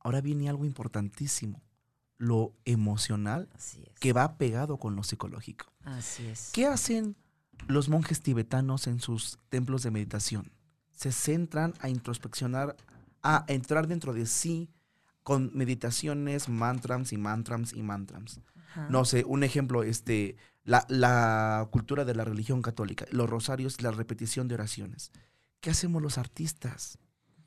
[0.00, 1.62] ahora viene algo importantísimo,
[2.16, 3.48] lo emocional
[4.00, 5.66] que va pegado con lo psicológico.
[5.84, 6.50] Así es.
[6.52, 7.14] ¿Qué hacen
[7.68, 10.50] los monjes tibetanos en sus templos de meditación?
[10.92, 12.76] Se centran a introspeccionar,
[13.22, 14.70] a entrar dentro de sí
[15.22, 18.40] con meditaciones, mantras y mantras y mantras.
[18.88, 23.90] No sé, un ejemplo, este, la, la, cultura de la religión católica, los rosarios, la
[23.90, 25.12] repetición de oraciones.
[25.60, 26.98] ¿Qué hacemos los artistas?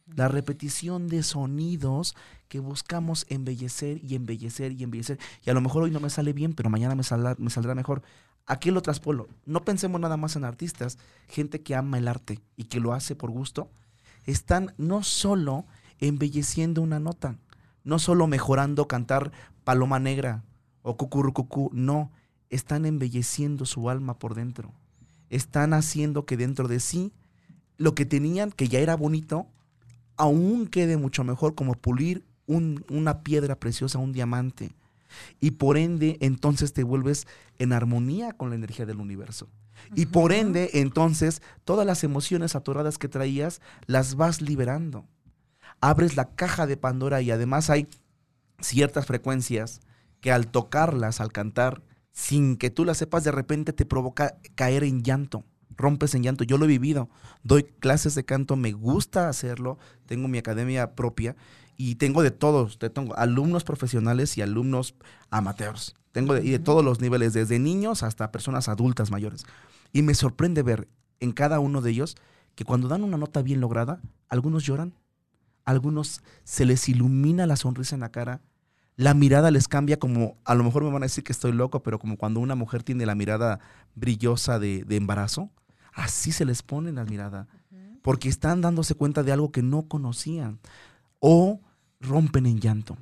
[0.06, 2.16] La repetición de sonidos
[2.48, 5.18] que buscamos embellecer y embellecer y embellecer.
[5.44, 7.74] Y a lo mejor hoy no me sale bien, pero mañana me, saldrá, me saldrá
[7.74, 8.04] mejor.
[8.46, 9.28] Aquí lo traspolo.
[9.46, 13.16] No pensemos nada más en artistas, gente que ama el arte y que lo hace
[13.16, 13.72] por gusto.
[14.26, 15.66] Están no solo
[16.00, 17.38] embelleciendo una nota,
[17.84, 19.32] no solo mejorando cantar
[19.64, 20.44] paloma negra
[20.82, 22.12] o cucurrucucú, no,
[22.50, 24.74] están embelleciendo su alma por dentro.
[25.30, 27.12] Están haciendo que dentro de sí
[27.78, 29.48] lo que tenían, que ya era bonito,
[30.16, 34.76] aún quede mucho mejor como pulir una piedra preciosa, un diamante.
[35.40, 39.48] Y por ende, entonces te vuelves en armonía con la energía del universo.
[39.94, 45.06] Y por ende, entonces, todas las emociones atoradas que traías las vas liberando.
[45.82, 47.88] Abres la caja de Pandora y además hay
[48.60, 49.82] ciertas frecuencias
[50.22, 54.84] que al tocarlas, al cantar, sin que tú las sepas, de repente te provoca caer
[54.84, 55.44] en llanto
[55.78, 56.44] rompes en llanto.
[56.44, 57.10] Yo lo he vivido.
[57.44, 59.78] Doy clases de canto, me gusta hacerlo.
[60.06, 61.36] Tengo mi academia propia
[61.78, 62.80] y tengo de todos.
[62.80, 64.96] Tengo alumnos profesionales y alumnos
[65.30, 65.96] amateurs.
[66.15, 69.45] Tengo de, y de todos los niveles, desde niños hasta personas adultas mayores.
[69.91, 70.88] Y me sorprende ver
[71.19, 72.15] en cada uno de ellos
[72.56, 73.99] que cuando dan una nota bien lograda,
[74.30, 74.93] algunos lloran,
[75.65, 78.39] algunos se les ilumina la sonrisa en la cara,
[78.95, 81.84] la mirada les cambia como, a lo mejor me van a decir que estoy loco,
[81.84, 83.60] pero como cuando una mujer tiene la mirada
[83.93, 85.49] brillosa de, de embarazo,
[85.91, 87.49] así se les pone la mirada,
[88.01, 90.60] porque están dándose cuenta de algo que no conocían
[91.19, 91.60] o
[91.99, 92.97] rompen en llanto.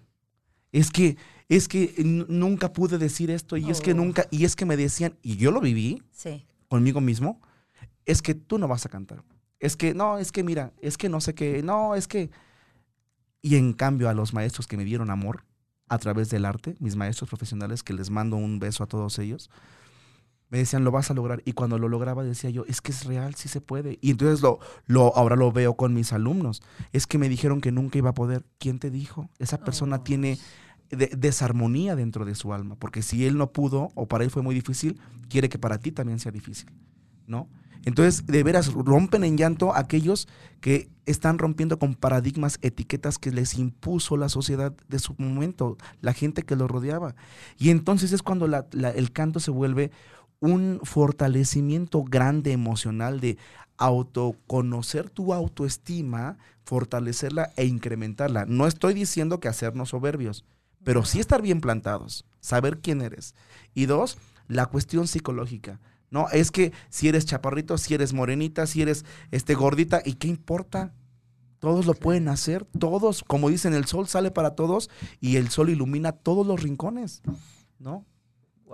[0.73, 1.15] Es que
[1.47, 3.95] es que nunca pude decir esto y es que oh.
[3.95, 6.01] nunca y es que me decían y yo lo viví
[6.67, 7.39] conmigo mismo,
[8.05, 9.23] es que tú no vas a cantar.
[9.59, 12.31] Es que no, es que mira, es que no sé qué, no, es que
[13.41, 15.45] y en cambio a los maestros que me dieron amor
[15.89, 19.49] a través del arte, mis maestros profesionales que les mando un beso a todos ellos,
[20.49, 21.41] me decían, lo vas a lograr.
[21.45, 23.97] Y cuando lo lograba decía yo, es que es real, sí se puede.
[24.01, 26.61] Y entonces lo, lo, ahora lo veo con mis alumnos.
[26.91, 28.45] Es que me dijeron que nunca iba a poder.
[28.59, 29.29] ¿Quién te dijo?
[29.39, 30.01] Esa persona oh.
[30.01, 30.37] tiene
[30.95, 32.75] desarmonía dentro de su alma.
[32.75, 35.91] Porque si él no pudo o para él fue muy difícil, quiere que para ti
[35.91, 36.69] también sea difícil.
[37.27, 37.47] ¿No?
[37.85, 40.27] Entonces, de veras, rompen en llanto aquellos
[40.61, 46.13] que están rompiendo con paradigmas, etiquetas que les impuso la sociedad de su momento, la
[46.13, 47.15] gente que los rodeaba.
[47.57, 49.91] Y entonces es cuando el canto se vuelve
[50.39, 53.37] un fortalecimiento grande emocional de
[53.77, 58.45] autoconocer tu autoestima, fortalecerla e incrementarla.
[58.45, 60.45] No estoy diciendo que hacernos soberbios,
[60.83, 63.35] pero sí estar bien plantados, saber quién eres.
[63.73, 64.17] Y dos,
[64.47, 65.79] la cuestión psicológica.
[66.09, 70.27] No, es que si eres chaparrito, si eres morenita, si eres este gordita, ¿y qué
[70.27, 70.93] importa?
[71.57, 75.69] Todos lo pueden hacer, todos, como dicen, el sol sale para todos y el sol
[75.69, 77.23] ilumina todos los rincones,
[77.79, 78.05] ¿no?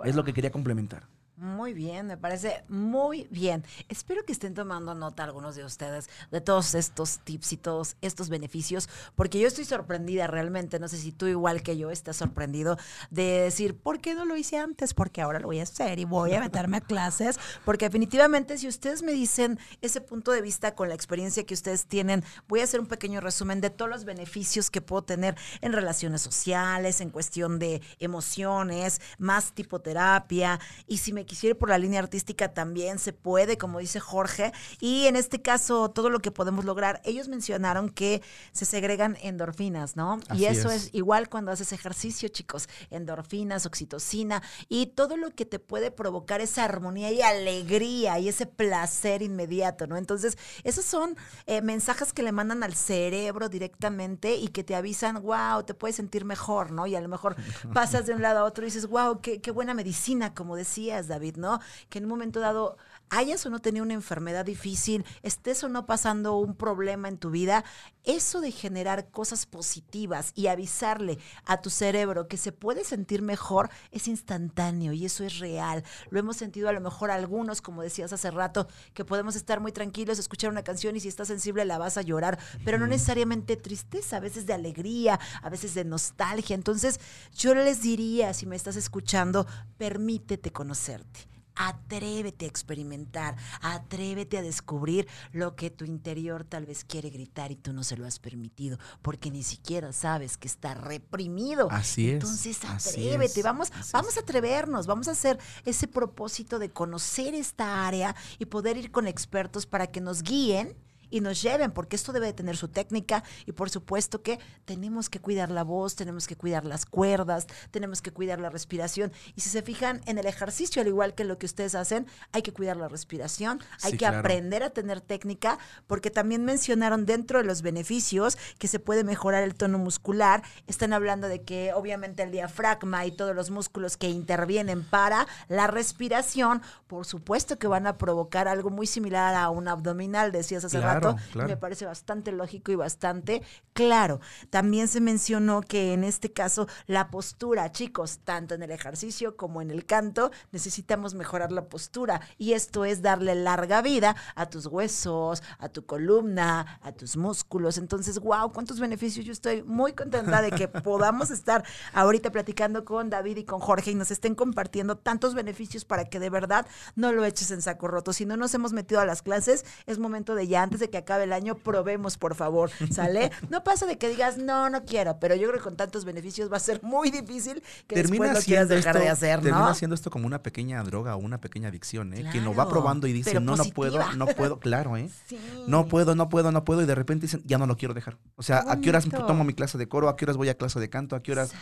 [0.04, 1.08] Es lo que quería complementar.
[1.40, 3.64] Muy bien, me parece muy bien.
[3.88, 8.28] Espero que estén tomando nota algunos de ustedes de todos estos tips y todos estos
[8.28, 12.76] beneficios, porque yo estoy sorprendida realmente, no sé si tú igual que yo estás sorprendido
[13.08, 14.92] de decir, ¿por qué no lo hice antes?
[14.92, 18.68] Porque ahora lo voy a hacer y voy a meterme a clases, porque definitivamente si
[18.68, 22.64] ustedes me dicen ese punto de vista con la experiencia que ustedes tienen, voy a
[22.64, 27.08] hacer un pequeño resumen de todos los beneficios que puedo tener en relaciones sociales, en
[27.08, 32.52] cuestión de emociones, más tipo terapia, y si me quisiera ir por la línea artística
[32.52, 34.52] también se puede, como dice Jorge.
[34.80, 39.94] Y en este caso, todo lo que podemos lograr, ellos mencionaron que se segregan endorfinas,
[39.94, 40.18] ¿no?
[40.34, 40.90] y eso es.
[40.92, 46.64] igual cuando haces ejercicio, chicos, endorfinas, oxitocina y todo lo que te puede provocar esa
[46.64, 49.96] armonía y alegría y ese placer inmediato, ¿no?
[49.96, 51.16] Entonces, esos son
[51.46, 55.94] eh, mensajes que le mandan al cerebro directamente y que te avisan, wow, te puedes
[55.94, 56.88] sentir mejor, ¿no?
[56.88, 57.36] Y a lo mejor
[57.72, 61.06] pasas de un lado a otro y dices, wow, qué, qué buena medicina, como decías,
[61.20, 61.36] David.
[61.36, 61.60] ¿no?
[61.88, 62.76] Que en un momento dado
[63.10, 67.30] hayas o no tenido una enfermedad difícil, estés o no pasando un problema en tu
[67.30, 67.64] vida,
[68.04, 73.70] eso de generar cosas positivas y avisarle a tu cerebro que se puede sentir mejor
[73.90, 75.84] es instantáneo y eso es real.
[76.08, 79.72] Lo hemos sentido a lo mejor algunos, como decías hace rato, que podemos estar muy
[79.72, 83.56] tranquilos, escuchar una canción y si estás sensible la vas a llorar, pero no necesariamente
[83.56, 86.54] tristeza, a veces de alegría, a veces de nostalgia.
[86.54, 87.00] Entonces
[87.34, 89.46] yo les diría, si me estás escuchando,
[89.76, 91.29] permítete conocerte
[91.60, 97.56] atrévete a experimentar, atrévete a descubrir lo que tu interior tal vez quiere gritar y
[97.56, 101.68] tú no se lo has permitido, porque ni siquiera sabes que está reprimido.
[101.70, 102.14] Así es.
[102.14, 108.16] Entonces atrévete, vamos, vamos a atrevernos, vamos a hacer ese propósito de conocer esta área
[108.38, 110.76] y poder ir con expertos para que nos guíen
[111.10, 115.10] y nos lleven, porque esto debe de tener su técnica y por supuesto que tenemos
[115.10, 119.12] que cuidar la voz, tenemos que cuidar las cuerdas, tenemos que cuidar la respiración.
[119.34, 122.42] Y si se fijan en el ejercicio, al igual que lo que ustedes hacen, hay
[122.42, 127.44] que cuidar la respiración, hay que aprender a tener técnica, porque también mencionaron dentro de
[127.44, 130.42] los beneficios que se puede mejorar el tono muscular.
[130.66, 135.66] Están hablando de que obviamente el diafragma y todos los músculos que intervienen para la
[135.66, 140.80] respiración, por supuesto que van a provocar algo muy similar a un abdominal, decías hace
[140.80, 140.99] rato
[141.34, 144.20] me parece bastante lógico y bastante claro.
[144.50, 149.62] También se mencionó que en este caso la postura, chicos, tanto en el ejercicio como
[149.62, 154.66] en el canto, necesitamos mejorar la postura y esto es darle larga vida a tus
[154.66, 157.78] huesos, a tu columna, a tus músculos.
[157.78, 159.24] Entonces, wow, cuántos beneficios.
[159.24, 163.92] Yo estoy muy contenta de que podamos estar ahorita platicando con David y con Jorge
[163.92, 167.88] y nos estén compartiendo tantos beneficios para que de verdad no lo eches en saco
[167.88, 168.12] roto.
[168.12, 170.98] Si no nos hemos metido a las clases, es momento de ya antes de que
[170.98, 173.30] acabe el año, probemos, por favor, ¿sale?
[173.50, 176.52] No pasa de que digas, no, no quiero, pero yo creo que con tantos beneficios
[176.52, 179.44] va a ser muy difícil que después lo quieras dejar de hacer, ¿no?
[179.44, 182.26] Termina haciendo esto como una pequeña droga o una pequeña adicción, ¿eh?
[182.30, 185.10] Quien lo va probando y dice, no, no puedo, no puedo, claro, ¿eh?
[185.66, 188.16] No puedo, no puedo, no puedo, y de repente dicen, ya no lo quiero dejar.
[188.36, 190.08] O sea, ¿a qué horas tomo mi clase de coro?
[190.08, 191.16] ¿A qué horas voy a clase de canto?
[191.16, 191.52] ¿A qué horas...?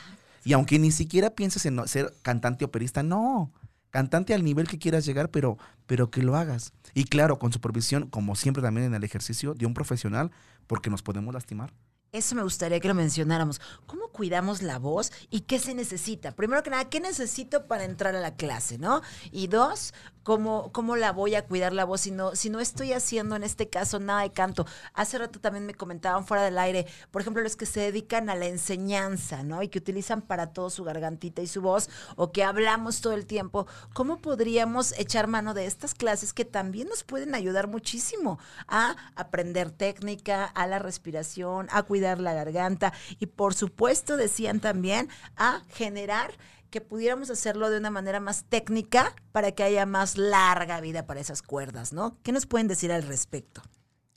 [0.44, 3.52] Y aunque ni siquiera pienses en ser cantante operista, no
[3.90, 6.72] cantante al nivel que quieras llegar, pero, pero que lo hagas.
[6.94, 10.30] Y claro, con supervisión, como siempre también en el ejercicio, de un profesional,
[10.66, 11.72] porque nos podemos lastimar.
[12.10, 13.60] Eso me gustaría que lo mencionáramos.
[13.86, 16.32] ¿Cómo cuidamos la voz y qué se necesita?
[16.32, 19.02] Primero que nada, ¿qué necesito para entrar a la clase, no?
[19.30, 19.92] Y dos,
[20.22, 23.44] ¿cómo, cómo la voy a cuidar la voz si no, si no estoy haciendo en
[23.44, 24.64] este caso nada de canto?
[24.94, 28.36] Hace rato también me comentaban fuera del aire, por ejemplo, los que se dedican a
[28.36, 29.62] la enseñanza, ¿no?
[29.62, 33.26] Y que utilizan para todo su gargantita y su voz, o que hablamos todo el
[33.26, 33.66] tiempo.
[33.92, 39.70] ¿Cómo podríamos echar mano de estas clases que también nos pueden ayudar muchísimo a aprender
[39.70, 45.62] técnica, a la respiración, a cuidar cuidar la garganta y por supuesto decían también a
[45.68, 46.30] generar
[46.70, 51.18] que pudiéramos hacerlo de una manera más técnica para que haya más larga vida para
[51.18, 52.16] esas cuerdas, ¿no?
[52.22, 53.62] ¿Qué nos pueden decir al respecto?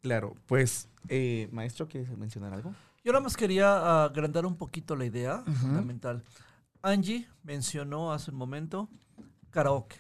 [0.04, 2.76] Claro, pues, eh, maestro, ¿quieres mencionar algo?
[3.04, 6.24] Yo nada más quería agrandar un poquito la idea fundamental.
[6.84, 8.90] Angie mencionó hace un momento
[9.50, 10.00] karaoke.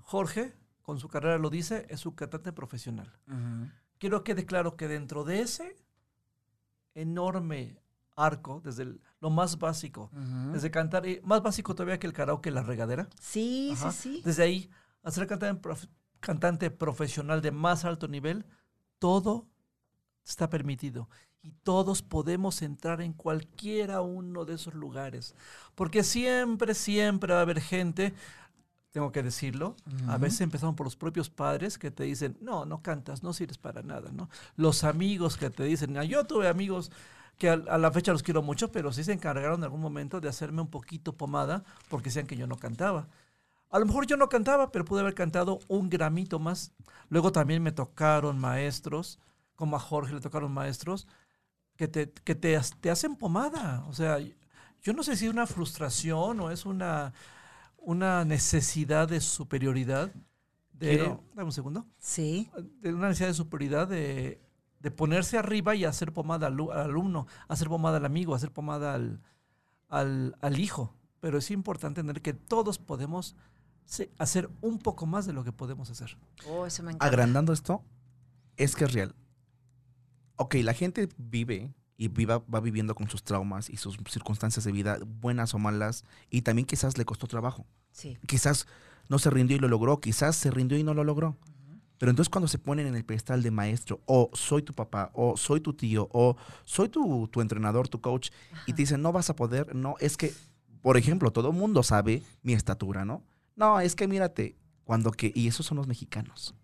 [0.00, 3.12] Jorge, con su carrera lo dice, es un cantante profesional.
[3.98, 5.76] Quiero que quede claro que dentro de ese
[6.94, 7.78] enorme
[8.16, 10.10] arco, desde lo más básico,
[10.52, 13.08] desde cantar, más básico todavía que el karaoke, la regadera.
[13.20, 14.22] Sí, sí, sí.
[14.24, 14.70] Desde ahí,
[15.02, 15.70] hacer cantante,
[16.20, 18.44] cantante profesional de más alto nivel,
[18.98, 19.48] todo
[20.24, 21.08] está permitido.
[21.42, 25.34] Y todos podemos entrar en cualquiera uno de esos lugares.
[25.74, 28.12] Porque siempre, siempre va a haber gente
[28.90, 29.76] tengo que decirlo.
[30.08, 33.58] A veces empezamos por los propios padres que te dicen, no, no cantas, no sirves
[33.58, 34.28] para nada, ¿no?
[34.56, 36.90] Los amigos que te dicen, ah, yo tuve amigos
[37.38, 40.28] que a, la fecha los quiero mucho, pero sí se encargaron en algún momento de
[40.28, 43.08] hacerme un poquito pomada porque decían que yo no cantaba.
[43.70, 46.72] A lo mejor yo no cantaba, pero pude haber cantado un gramito más.
[47.08, 49.20] Luego también me tocaron maestros,
[49.54, 51.06] como a Jorge le tocaron maestros,
[51.76, 53.84] que te, que te, te hacen pomada.
[53.88, 54.18] O sea,
[54.82, 57.14] yo no sé si es una frustración o es una
[57.80, 60.12] una necesidad de superioridad.
[60.72, 60.98] De,
[61.34, 61.86] dame un segundo.
[61.98, 62.50] Sí.
[62.80, 64.40] De una necesidad de superioridad de,
[64.96, 69.20] ponerse arriba y hacer pomada al, alumno, hacer pomada al amigo, hacer pomada al,
[69.88, 70.94] al, hijo.
[71.20, 73.36] Pero es importante entender que todos podemos
[74.18, 76.16] hacer un poco más de lo que podemos hacer.
[76.48, 77.84] Oh, eso me Agrandando esto,
[78.56, 79.14] es que es real.
[80.36, 84.72] Ok, la gente vive y viva, va viviendo con sus traumas y sus circunstancias de
[84.72, 87.66] vida, buenas o malas, y también quizás le costó trabajo.
[87.92, 88.16] Sí.
[88.26, 88.66] Quizás
[89.10, 91.36] no se rindió y lo logró, quizás se rindió y no lo logró.
[91.98, 95.36] Pero entonces cuando se ponen en el pedestal de maestro, o soy tu papá, o
[95.36, 98.30] soy tu tío, o soy tu, tu entrenador, tu coach,
[98.66, 100.32] y te dicen, no vas a poder, no, es que,
[100.80, 103.22] por ejemplo, todo mundo sabe mi estatura, ¿no?
[103.56, 106.54] No, es que mírate, cuando que, y esos son los mexicanos.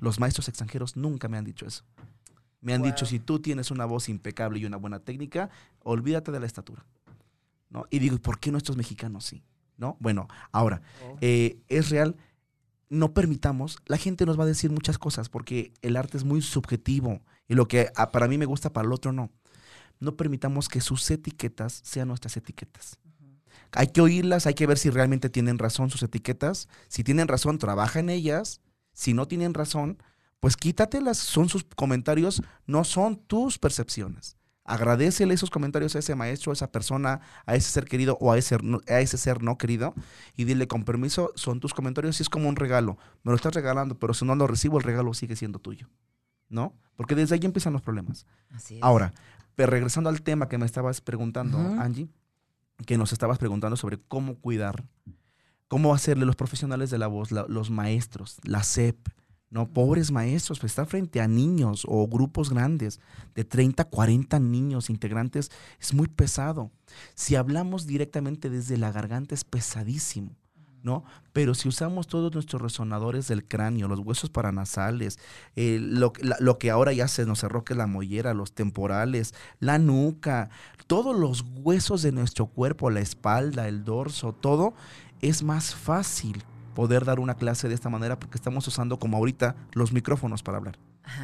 [0.00, 1.84] Los maestros extranjeros nunca me han dicho eso.
[2.64, 5.50] Me han dicho, si tú tienes una voz impecable y una buena técnica,
[5.82, 6.86] olvídate de la estatura.
[7.68, 7.86] ¿no?
[7.90, 9.42] Y digo, ¿por qué nuestros mexicanos sí?
[9.76, 9.98] ¿No?
[10.00, 11.18] Bueno, ahora, oh.
[11.20, 12.16] eh, es real,
[12.88, 16.40] no permitamos, la gente nos va a decir muchas cosas porque el arte es muy
[16.40, 19.30] subjetivo y lo que para mí me gusta, para el otro no.
[20.00, 22.98] No permitamos que sus etiquetas sean nuestras etiquetas.
[23.72, 26.68] Hay que oírlas, hay que ver si realmente tienen razón sus etiquetas.
[26.88, 28.60] Si tienen razón, trabaja en ellas.
[28.92, 29.98] Si no tienen razón,
[30.44, 31.16] pues quítatelas.
[31.16, 34.36] Son sus comentarios, no son tus percepciones.
[34.62, 38.36] Agradecele esos comentarios a ese maestro, a esa persona, a ese ser querido o a
[38.36, 39.94] ese, a ese ser no querido
[40.36, 42.98] y dile con permiso, son tus comentarios y es como un regalo.
[43.22, 45.88] Me lo estás regalando, pero si no lo recibo, el regalo sigue siendo tuyo.
[46.50, 46.74] ¿No?
[46.94, 48.26] Porque desde ahí empiezan los problemas.
[48.82, 49.14] Ahora,
[49.54, 52.10] pero regresando al tema que me estabas preguntando, Angie,
[52.84, 54.84] que nos estabas preguntando sobre cómo cuidar,
[55.68, 59.08] cómo hacerle los profesionales de la voz, los maestros, la SEP,
[59.54, 59.68] ¿no?
[59.68, 62.98] Pobres maestros, pues estar frente a niños o grupos grandes
[63.36, 66.72] de 30, 40 niños integrantes es muy pesado.
[67.14, 70.32] Si hablamos directamente desde la garganta es pesadísimo.
[70.82, 71.04] ¿no?
[71.32, 75.18] Pero si usamos todos nuestros resonadores del cráneo, los huesos paranasales,
[75.56, 79.34] eh, lo, lo, que ahora ya se nos cerró que es la mollera, los temporales,
[79.60, 80.50] la nuca,
[80.86, 84.74] todos los huesos de nuestro cuerpo, la espalda, el dorso, todo,
[85.22, 86.44] es más fácil
[86.74, 90.58] poder dar una clase de esta manera porque estamos usando como ahorita los micrófonos para
[90.58, 90.78] hablar.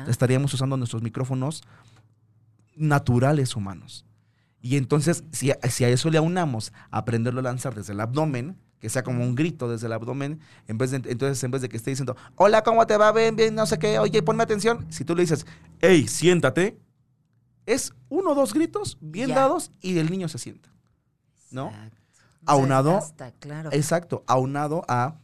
[0.06, 1.62] Estaríamos usando nuestros micrófonos
[2.76, 4.04] naturales humanos.
[4.62, 8.88] Y entonces, si si a eso le aunamos aprenderlo a lanzar desde el abdomen, que
[8.88, 11.76] sea como un grito desde el abdomen, en vez de, entonces en vez de que
[11.76, 13.12] esté diciendo, hola, ¿cómo te va?
[13.12, 14.86] Bien, bien, no sé qué, oye, ponme atención.
[14.90, 15.46] Si tú le dices,
[15.80, 16.78] hey, siéntate,
[17.66, 20.70] es uno o dos gritos bien dados y el niño se sienta.
[21.50, 21.72] ¿No?
[22.46, 23.00] Aunado.
[23.38, 23.70] claro.
[23.72, 25.16] Exacto, aunado a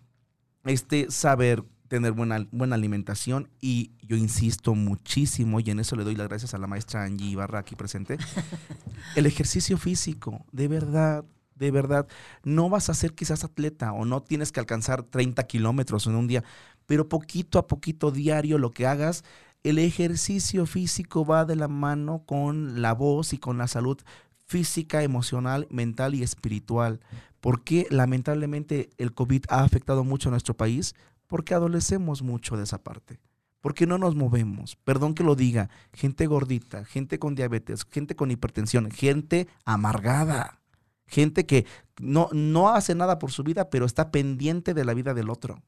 [0.67, 6.17] este saber tener buena, buena alimentación y yo insisto muchísimo y en eso le doy
[6.17, 8.19] las gracias a la maestra Angie Ibarra aquí presente,
[9.17, 12.07] el ejercicio físico, de verdad, de verdad,
[12.43, 16.27] no vas a ser quizás atleta o no tienes que alcanzar 30 kilómetros en un
[16.27, 16.45] día,
[16.87, 19.25] pero poquito a poquito diario lo que hagas,
[19.63, 23.99] el ejercicio físico va de la mano con la voz y con la salud
[24.47, 27.01] física, emocional, mental y espiritual.
[27.47, 30.97] ¿Por qué lamentablemente el COVID ha afectado mucho a nuestro país?
[31.29, 33.21] Porque adolecemos mucho de esa parte.
[33.61, 34.75] Porque no nos movemos.
[34.83, 35.71] Perdón que lo diga.
[35.93, 40.59] Gente gordita, gente con diabetes, gente con hipertensión, gente amargada.
[41.07, 41.67] Gente que
[42.01, 45.63] no, no hace nada por su vida, pero está pendiente de la vida del otro.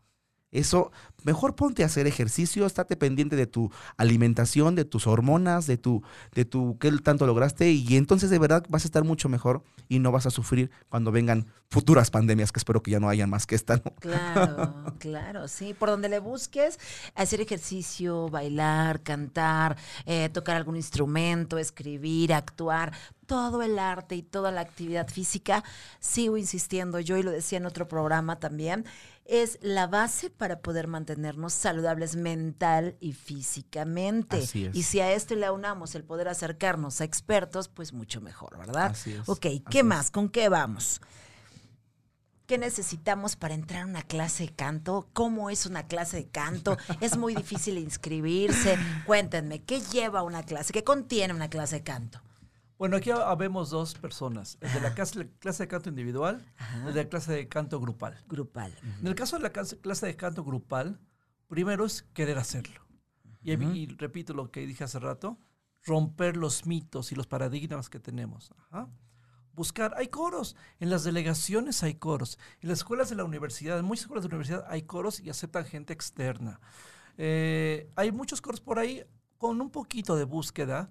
[0.51, 0.93] Eso,
[1.25, 6.03] mejor ponte a hacer ejercicio, estate pendiente de tu alimentación, de tus hormonas, de tu,
[6.35, 9.99] de tu qué tanto lograste, y entonces de verdad vas a estar mucho mejor y
[9.99, 13.47] no vas a sufrir cuando vengan futuras pandemias, que espero que ya no haya más
[13.47, 13.79] que esta.
[14.01, 15.75] Claro, claro, sí.
[15.75, 16.79] Por donde le busques,
[17.15, 19.77] hacer ejercicio, bailar, cantar,
[20.07, 22.93] eh, tocar algún instrumento, escribir, actuar,
[23.27, 25.63] todo el arte y toda la actividad física,
[26.01, 28.87] sigo insistiendo, yo y lo decía en otro programa también,
[29.29, 34.43] es la base para poder mantenernos saludables mental y físicamente.
[34.73, 38.87] Y si a esto le aunamos el poder acercarnos a expertos, pues mucho mejor, ¿verdad?
[38.87, 39.29] Así es.
[39.29, 40.11] Ok, ¿qué más?
[40.11, 41.03] ¿Con qué vamos?
[42.47, 45.07] ¿Qué necesitamos para entrar a una clase de canto?
[45.13, 46.79] ¿Cómo es una clase de canto?
[47.03, 48.79] ¿Es muy difícil inscribirse?
[49.05, 50.73] Cuéntenme, ¿qué lleva una clase?
[50.73, 52.23] ¿Qué contiene una clase de canto?
[52.79, 55.25] Bueno, aquí habemos dos personas, el de la clase,
[55.65, 58.23] de canto individual y el de la clase de canto grupal.
[58.29, 58.73] Grupal.
[59.01, 61.01] En el caso de la clase, de canto grupal,
[61.49, 62.81] primero es querer hacerlo.
[63.43, 65.39] y, repito lo que dije hace rato,
[65.85, 68.55] romper los mitos y los paradigmas que tenemos.
[69.55, 73.87] Buscar, hay coros, en las delegaciones hay coros, en las escuelas de la universidad, en
[73.87, 76.61] muchas escuelas de la universidad hay coros y aceptan gente externa.
[77.17, 79.03] Eh, hay muchos coros por ahí
[79.37, 80.91] con un poquito de búsqueda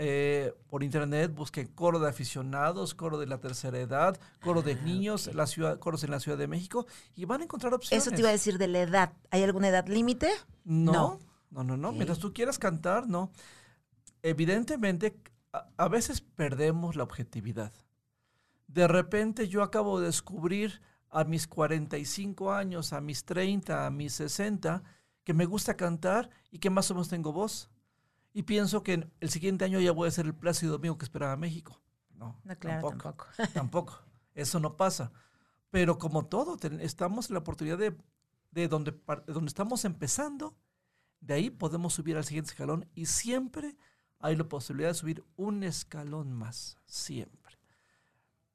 [0.00, 4.84] eh, por internet, busquen coro de aficionados, coro de la tercera edad, coro de ah,
[4.84, 6.86] niños, la ciudad, coros en la Ciudad de México,
[7.16, 8.06] y van a encontrar opciones.
[8.06, 9.12] Eso te iba a decir de la edad.
[9.32, 10.30] ¿Hay alguna edad límite?
[10.64, 11.18] No,
[11.50, 11.90] no, no, no.
[11.90, 13.32] Mientras tú quieras cantar, no.
[14.22, 15.18] Evidentemente,
[15.76, 17.72] a, veces perdemos la objetividad.
[18.68, 20.80] De repente yo acabo de descubrir
[21.10, 24.84] a mis 45 años, a mis 30, a mis 60,
[25.24, 27.68] que me gusta cantar y que más o menos tengo voz
[28.32, 31.36] y pienso que el siguiente año ya voy a ser el Plácido Domingo que esperaba
[31.36, 31.80] México.
[32.14, 33.26] No, tampoco.
[33.54, 34.00] Tampoco.
[34.34, 35.12] Eso no pasa.
[35.70, 37.96] Pero como todo, estamos en la oportunidad de,
[38.50, 40.56] de donde, donde estamos empezando,
[41.20, 43.76] de ahí podemos subir al siguiente escalón y siempre
[44.20, 46.78] hay la posibilidad de subir un escalón más.
[46.86, 47.58] Siempre.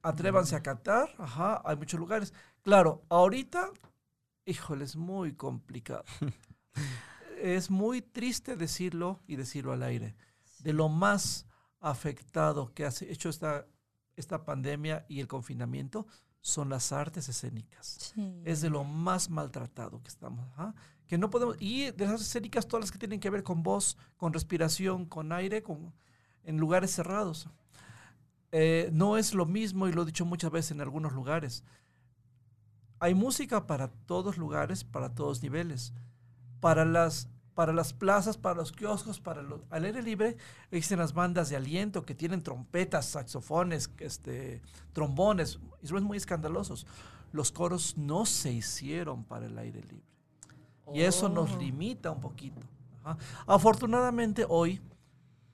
[0.02, 2.34] Atrévanse a cantar, ajá, hay muchos lugares.
[2.62, 3.70] Claro, ahorita,
[4.46, 6.04] híjole, es muy complicado.
[7.44, 10.16] es muy triste decirlo y decirlo al aire.
[10.60, 11.46] De lo más
[11.82, 13.68] afectado que ha hecho esta,
[14.16, 16.08] esta pandemia y el confinamiento
[16.40, 18.14] son las artes escénicas.
[18.46, 20.48] Es de lo más maltratado que estamos.
[21.06, 23.62] Que no podemos, y de las artes escénicas todas las que tienen que ver con
[23.62, 25.94] voz, con respiración, con aire, con,
[26.46, 27.50] en lugares cerrados.
[28.54, 31.64] eh, no es lo mismo, y lo he dicho muchas veces en algunos lugares.
[33.00, 35.92] Hay música para todos lugares, para todos niveles.
[36.62, 40.38] Para las, para las plazas, para los kioscos, para los, al aire libre,
[40.72, 44.62] existen las bandas de aliento que tienen trompetas, saxofones, este,
[44.94, 46.88] trombones, instrumentos muy escandalosos.
[47.32, 50.06] Los coros no se hicieron para el aire libre.
[50.94, 51.58] Y eso nos Oh.
[51.58, 52.62] limita un poquito.
[53.04, 53.18] Ajá.
[53.48, 54.82] Afortunadamente hoy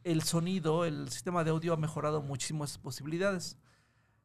[0.04, 3.58] el sonido, el sistema de audio ha mejorado muchísimo esas posibilidades.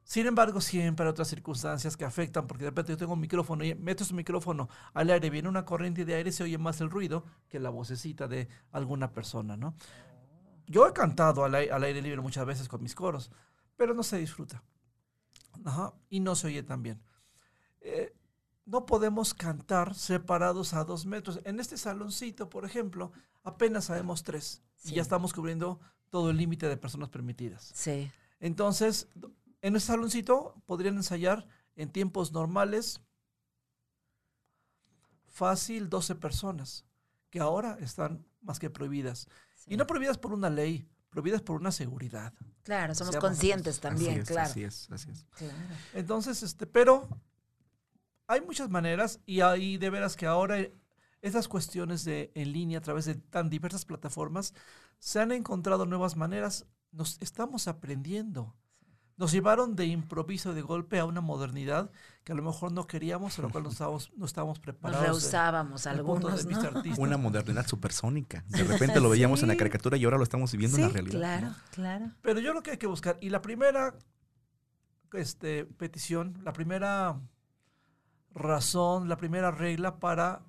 [0.05, 3.65] Sin embargo, siempre hay otras circunstancias que afectan, porque de repente yo tengo un micrófono
[3.65, 6.91] y meto ese micrófono al aire, viene una corriente de aire, se oye más el
[6.91, 9.75] ruido que la vocecita de alguna persona, ¿no?
[10.67, 13.31] Yo he cantado al, ai- al aire libre muchas veces con mis coros,
[13.77, 14.63] pero no se disfruta.
[15.65, 17.03] Ajá, y no se oye tan bien.
[17.81, 18.15] Eh,
[18.67, 21.41] no podemos cantar separados a dos metros.
[21.45, 24.63] En este saloncito, por ejemplo, apenas sabemos tres.
[24.85, 25.81] Y ya estamos cubriendo
[26.11, 27.71] todo el límite de personas permitidas.
[27.75, 28.11] Sí.
[28.41, 29.09] Entonces,
[29.65, 33.01] en ese saloncito podrían ensayar en tiempos normales
[35.27, 36.85] fácil 12 personas,
[37.31, 39.27] que ahora están más que prohibidas.
[39.57, 39.73] sí.
[39.73, 42.35] Y no prohibidas por una ley, prohibidas por una seguridad.
[42.62, 44.51] Claro, somos Seamos conscientes también, así es, claro.
[44.51, 45.25] así es, así es.
[45.35, 45.55] Claro.
[45.95, 47.09] Entonces, este, pero
[48.27, 50.59] hay muchas maneras y hay de veras que ahora
[51.23, 54.53] esas cuestiones de en línea a través de tan diversas plataformas
[54.99, 56.67] se han encontrado nuevas maneras.
[56.93, 58.55] Nos estamos aprendiendo.
[59.17, 61.91] Nos llevaron de improviso de golpe a una modernidad
[62.25, 65.07] que a lo mejor no queríamos, a lo cual no estábamos, no estábamos Nos preparados.
[65.07, 66.83] rehusábamos algunos, ¿no?
[66.99, 68.45] Una modernidad supersónica.
[68.49, 71.19] De repente lo veíamos en la caricatura y ahora lo estamos viviendo en la realidad.
[71.19, 71.57] claro, ¿no?
[71.71, 72.11] claro.
[72.23, 73.95] Pero yo lo que hay que buscar, y la primera
[75.12, 77.21] este, petición, la primera
[78.35, 80.43] razón, la primera regla para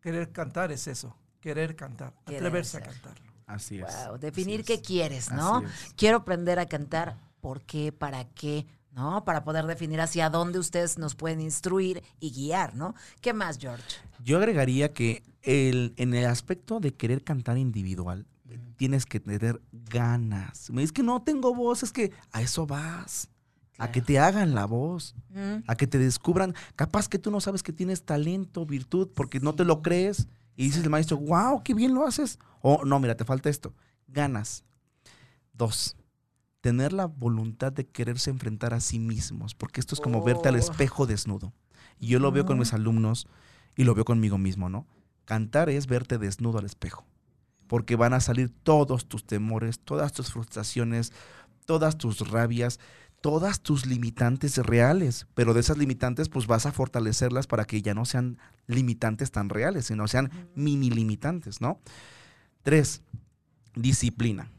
[0.00, 3.30] querer cantar es eso, querer cantar, Querer atreverse a cantarlo.
[3.46, 4.06] Así es.
[4.06, 4.80] Wow, definir así qué es.
[4.80, 5.62] quieres, ¿no?
[5.96, 7.92] Quiero aprender a cantar, ¿por qué?
[7.92, 8.66] ¿Para qué?
[8.92, 9.24] ¿No?
[9.24, 12.94] Para poder definir hacia dónde ustedes nos pueden instruir y guiar, ¿no?
[13.20, 13.84] ¿Qué más, George?
[14.24, 18.26] Yo agregaría que el, en el aspecto de querer cantar individual,
[18.76, 20.70] tienes que tener ganas.
[20.70, 23.28] Me dices que no tengo voz, es que a eso vas.
[23.78, 26.54] A que te hagan la voz, Mm, a que te descubran.
[26.76, 30.26] Capaz que tú no sabes que tienes talento, virtud, porque no te lo crees.
[30.56, 32.38] Y dices el maestro, wow, qué bien lo haces.
[32.60, 33.72] O no, mira, te falta esto.
[34.08, 34.64] Ganas.
[35.52, 35.96] Dos,
[36.60, 40.56] tener la voluntad de quererse enfrentar a sí mismos, porque esto es como verte al
[40.56, 40.58] Oh.
[40.58, 41.52] espejo desnudo.
[41.98, 43.26] Y yo lo veo con mis alumnos
[43.76, 44.86] y lo veo conmigo mismo, ¿no?
[45.24, 47.06] Cantar es verte desnudo al espejo,
[47.66, 51.12] porque van a salir todos tus temores, todas tus frustraciones,
[51.66, 52.80] todas tus rabias,
[53.20, 57.92] todas tus limitantes reales, pero de esas limitantes pues vas a fortalecerlas para que ya
[57.94, 61.78] no sean limitantes tan reales, sino sean mini limitantes, ¿no?
[62.62, 63.02] Tres,
[63.74, 64.50] disciplina.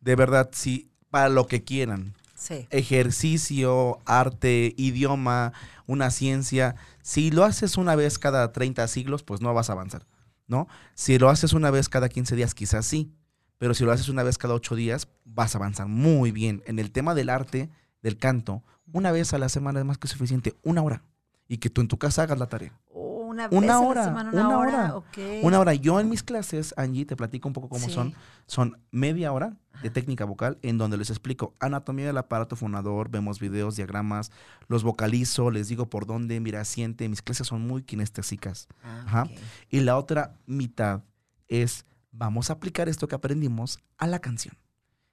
[0.00, 2.66] De verdad, sí, para lo que quieran, sí.
[2.68, 5.54] ejercicio, arte, idioma,
[5.86, 6.76] una ciencia.
[7.00, 10.04] Si lo haces una vez cada 30 siglos, pues no vas a avanzar,
[10.46, 10.68] ¿no?
[10.94, 13.14] Si lo haces una vez cada 15 días, quizás sí,
[13.56, 16.62] pero si lo haces una vez cada 8 días, vas a avanzar muy bien.
[16.66, 17.70] En el tema del arte,
[18.02, 18.62] del canto,
[18.92, 21.02] una vez a la semana es más que suficiente, una hora.
[21.48, 22.78] Y que tú en tu casa hagas la tarea.
[23.36, 25.02] Una, Una vez a la hora, semana, una, una hora.
[25.42, 25.74] Una hora.
[25.74, 27.92] Yo en mis clases, Angie, te platico un poco cómo Sí.
[27.92, 28.14] son.
[28.46, 33.38] Son media hora de técnica vocal en donde les explico anatomía del aparato fonador, vemos
[33.40, 34.30] videos, diagramas,
[34.68, 37.08] los vocalizo, les digo por dónde, mira, siente.
[37.08, 38.68] Mis clases son muy kinestésicas.
[38.82, 39.28] Ah, Ajá.
[39.68, 41.02] Y la otra mitad
[41.48, 44.56] es, vamos a aplicar esto que aprendimos a la canción.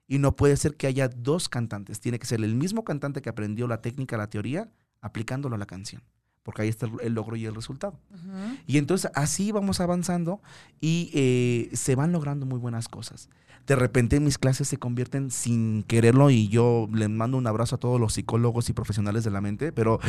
[0.06, 1.98] Y no puede ser que haya dos cantantes.
[2.00, 4.68] Tiene que ser el mismo cantante que aprendió la técnica, la teoría,
[5.00, 6.02] aplicándolo a la canción.
[6.44, 7.98] Porque ahí está el- logro y el resultado.
[8.66, 10.40] Y entonces así vamos avanzando
[10.80, 13.28] y eh, se van logrando muy buenas cosas.
[13.66, 17.78] De repente mis clases se convierten sin quererlo y yo le mando un abrazo a
[17.78, 20.00] todos los psicólogos y profesionales de la mente, pero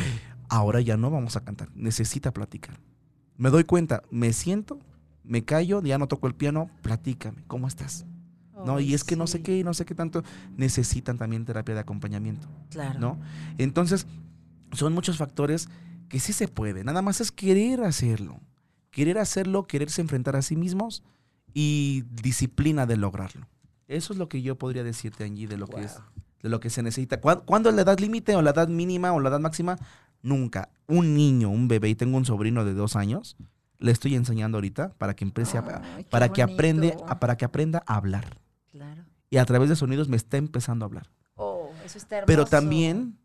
[0.50, 2.78] ahora ya no vamos a cantar, necesita platicar.
[3.38, 4.78] Me doy cuenta, me siento,
[5.24, 8.06] me callo, ya no toco el piano, platícame, ¿cómo estás?
[8.66, 10.24] No, y es que no sé qué y no sé qué tanto,
[10.58, 12.48] necesitan también terapia de acompañamiento.
[12.72, 13.00] Claro.
[13.00, 13.20] ¿no?
[13.58, 14.06] Entonces,
[14.72, 15.70] son muchos factores
[16.10, 16.84] que sí se puede.
[16.84, 18.40] Nada más es querer hacerlo.
[18.92, 21.04] Querer hacerlo, quererse enfrentar a sí mismos
[21.54, 23.48] y disciplina de lograrlo.
[23.88, 25.98] Eso es lo que yo podría decirte, Angie, de lo que es,
[26.42, 27.20] de lo que se necesita.
[27.22, 29.78] ¿Cuán- ¿Cuándo es la edad límite o la edad mínima o la edad máxima?
[30.22, 30.70] Nunca.
[30.88, 33.36] Un niño, un bebé, y tengo un sobrino de dos años,
[33.78, 37.46] le estoy enseñando ahorita para que empiece a, Ay, para que aprende, a- para que
[37.46, 38.38] aprenda a hablar.
[38.72, 39.04] Claro.
[39.30, 41.10] Y a través de sonidos me está empezando a hablar.
[41.36, 42.28] Oh, eso está hermoso.
[42.28, 43.18] Pero también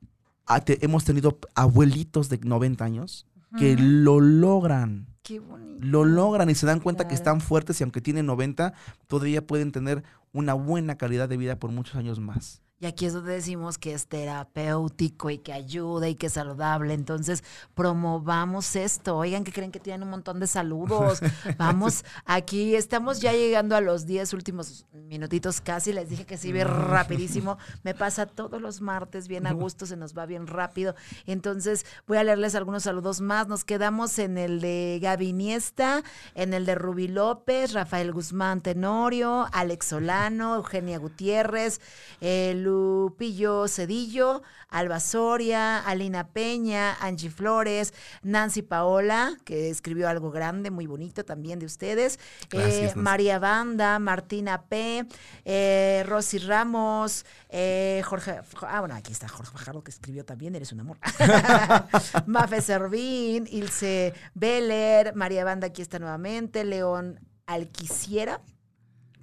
[0.58, 3.26] te- hemos tenido abuelitos de 90 años
[3.58, 5.06] que lo logran.
[5.22, 5.78] Qué bonito.
[5.86, 8.74] Lo logran y se dan cuenta que están fuertes y aunque tienen 90,
[9.06, 12.62] todavía pueden tener una buena calidad de vida por muchos años más.
[12.82, 16.94] Y aquí es donde decimos que es terapéutico y que ayuda y que es saludable.
[16.94, 19.18] Entonces, promovamos esto.
[19.18, 21.20] Oigan, que creen que tienen un montón de saludos.
[21.58, 25.92] Vamos, aquí estamos ya llegando a los 10 últimos minutitos casi.
[25.92, 27.58] Les dije que sí, ve rapidísimo.
[27.82, 30.94] Me pasa todos los martes bien a gusto, se nos va bien rápido.
[31.26, 33.46] Entonces, voy a leerles algunos saludos más.
[33.46, 36.02] Nos quedamos en el de Gaby Iniesta,
[36.34, 41.82] en el de Ruby López, Rafael Guzmán Tenorio, Alex Solano, Eugenia Gutiérrez,
[42.22, 47.92] el Lupillo Cedillo, Alba Soria, Alina Peña, Angie Flores,
[48.22, 52.20] Nancy Paola, que escribió algo grande, muy bonito también de ustedes,
[52.52, 55.06] eh, María Banda, Martina P,
[55.44, 60.72] eh, Rosy Ramos, eh, Jorge, ah, bueno, aquí está Jorge Fajardo que escribió también, eres
[60.72, 60.98] un amor.
[62.26, 68.40] Mafe Servín, Ilse Beller, María Banda aquí está nuevamente, León Alquiciera.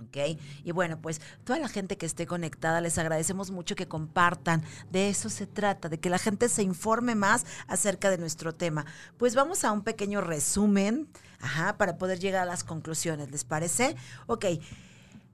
[0.01, 0.39] ¿Ok?
[0.63, 4.63] Y bueno, pues toda la gente que esté conectada, les agradecemos mucho que compartan.
[4.91, 8.85] De eso se trata, de que la gente se informe más acerca de nuestro tema.
[9.17, 11.07] Pues vamos a un pequeño resumen,
[11.39, 13.95] ajá, para poder llegar a las conclusiones, ¿les parece?
[14.27, 14.45] Ok.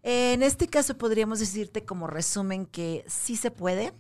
[0.05, 3.93] En este caso podríamos decirte como resumen que sí se puede,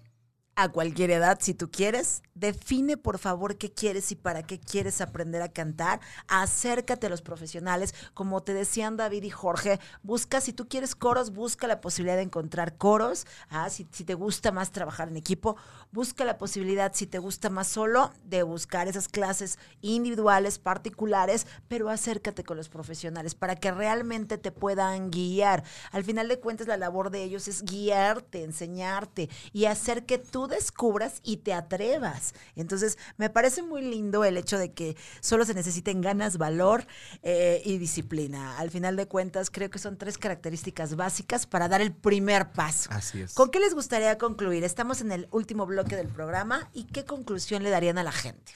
[0.55, 2.21] a cualquier edad si tú quieres.
[2.35, 5.99] Define por favor qué quieres y para qué quieres aprender a cantar.
[6.27, 7.93] Acércate a los profesionales.
[8.13, 12.23] Como te decían David y Jorge, busca, si tú quieres coros, busca la posibilidad de
[12.23, 13.25] encontrar coros.
[13.49, 15.57] Ah, si, si, te gusta más trabajar en equipo,
[15.91, 21.89] busca la posibilidad, si te gusta más solo, de buscar esas clases individuales, particulares, pero
[21.89, 25.63] acércate con los profesionales para que realmente te puedan guiar.
[25.91, 30.42] Al final de cuentas, la labor de ellos es guiarte, enseñarte y hacer que tú
[30.47, 32.33] descubras y te atrevas.
[32.55, 36.85] Entonces, me parece muy lindo el hecho de que solo se necesiten ganas, valor
[37.21, 38.57] eh, y disciplina.
[38.57, 42.89] Al final de cuentas, creo que son tres características básicas para dar el primer paso.
[42.91, 43.33] Así es.
[43.33, 44.63] ¿Con qué les gustaría concluir?
[44.63, 48.53] Estamos en el último bloque del programa y qué conclusión le darían a la gente.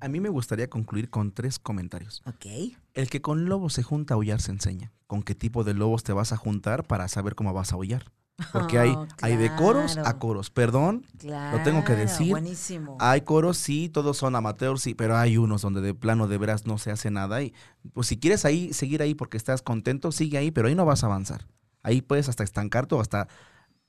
[0.00, 2.22] A mí me gustaría concluir con tres comentarios.
[2.26, 2.76] Ok.
[2.94, 4.92] El que con lobos se junta a aullar se enseña.
[5.06, 8.12] ¿Con qué tipo de lobos te vas a juntar para saber cómo vas a aullar?
[8.52, 10.50] Porque hay, Oh, hay de coros a coros.
[10.50, 12.30] Perdón, lo tengo que decir.
[12.30, 12.96] Buenísimo.
[13.00, 16.66] Hay coros, sí, todos son amateurs, sí, pero hay unos donde de plano de veras
[16.66, 17.42] no se hace nada.
[17.42, 17.52] Y
[17.92, 21.02] pues si quieres ahí, seguir ahí porque estás contento, sigue ahí, pero ahí no vas
[21.02, 21.46] a avanzar.
[21.82, 23.28] Ahí puedes hasta estancarte o hasta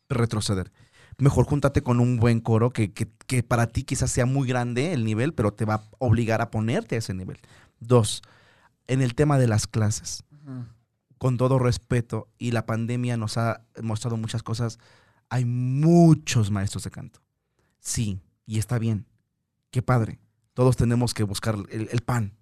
[0.10, 0.72] retroceder.
[1.20, 4.94] Mejor júntate con un buen coro que, que, que para ti quizás sea muy grande
[4.94, 7.38] el nivel, pero te va a obligar a ponerte a ese nivel.
[7.80, 8.22] Dos,
[8.88, 10.66] en el tema de las clases Ujú.
[11.20, 14.80] Con todo respeto, y la pandemia nos ha mostrado muchas cosas,
[15.30, 17.22] hay muchos maestros de canto.
[17.80, 19.06] Sí, y está bien.
[19.70, 20.20] Qué padre.
[20.54, 22.36] Todos tenemos que buscar el, el pan.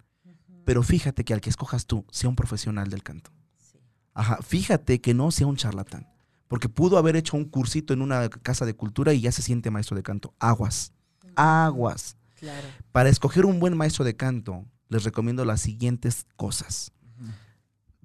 [0.64, 3.30] Pero fíjate que al que escojas tú sea un profesional del canto.
[3.58, 3.78] Sí.
[4.14, 6.08] Ajá, fíjate que no sea un charlatán.
[6.46, 9.70] Porque pudo haber hecho un cursito en una casa de cultura y ya se siente
[9.70, 10.34] maestro de canto.
[10.38, 10.92] Aguas.
[11.36, 12.16] Aguas.
[12.36, 12.66] Claro.
[12.92, 16.92] Para escoger un buen maestro de canto, les recomiendo las siguientes cosas.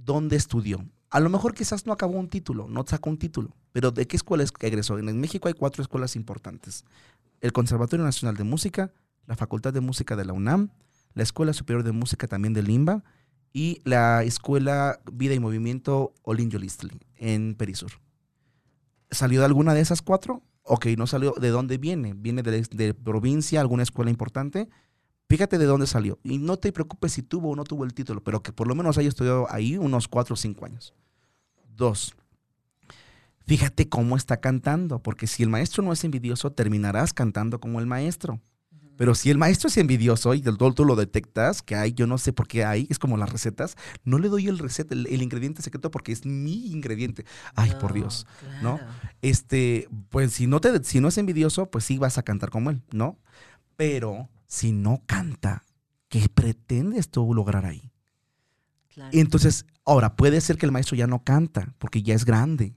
[0.04, 0.86] ¿Dónde estudió?
[1.10, 4.16] A lo mejor quizás no acabó un título, no sacó un título, pero ¿de qué
[4.16, 4.98] escuela egresó?
[4.98, 6.86] En México hay cuatro escuelas importantes.
[7.40, 8.92] El Conservatorio Nacional de Música,
[9.28, 10.72] la Facultad de Música de la UNAM,
[11.14, 13.04] la Escuela Superior de Música también de Limba
[13.54, 17.92] y la Escuela Vida y Movimiento Olin Yolistli en Perisur.
[19.12, 20.42] ¿Salió de alguna de esas cuatro?
[20.64, 21.34] Ok, no salió.
[21.40, 22.14] ¿De dónde viene?
[22.16, 24.70] ¿Viene de provincia, alguna escuela importante?
[25.30, 26.20] Fíjate de dónde salió.
[26.24, 28.76] Y no te preocupes si tuvo o no tuvo el título, pero que por lo
[28.76, 30.94] menos haya estudiado ahí unos cuatro o cinco años.
[31.76, 32.16] Dos,
[33.46, 37.86] fíjate cómo está cantando, porque si el maestro no es envidioso, terminarás cantando como el
[37.86, 38.40] maestro.
[38.96, 42.06] Pero si el maestro es envidioso y del todo tú lo detectas, que hay, yo
[42.06, 45.08] no sé por qué hay, es como las recetas, no le doy el receta, el,
[45.08, 47.26] el ingrediente secreto porque es mi ingrediente.
[47.56, 48.28] Ay, por Dios,
[48.62, 48.80] ¿no?
[49.24, 52.70] Este, pues si no te, si no es envidioso, pues sí vas a cantar como
[52.70, 53.18] él, ¿no?
[53.76, 55.64] Pero si no canta,
[56.10, 57.92] ¿qué pretendes tú lograr ahí?
[58.94, 59.10] claro.
[59.12, 62.76] Entonces, ahora puede ser que el maestro ya no canta porque ya es grande.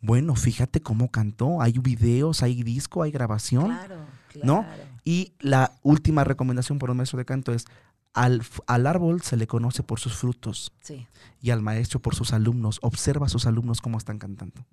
[0.00, 1.62] Bueno, fíjate cómo cantó.
[1.62, 3.66] Hay videos, hay disco, hay grabación.
[3.66, 3.96] Claro,
[4.42, 4.62] ¿no?
[4.64, 4.82] claro.
[5.04, 7.66] Y la última recomendación para un maestro de canto es,
[8.12, 11.06] al, al árbol se le conoce por sus frutos Sí.
[11.40, 12.80] y al maestro por sus alumnos.
[12.82, 14.66] Observa a sus alumnos cómo están cantando.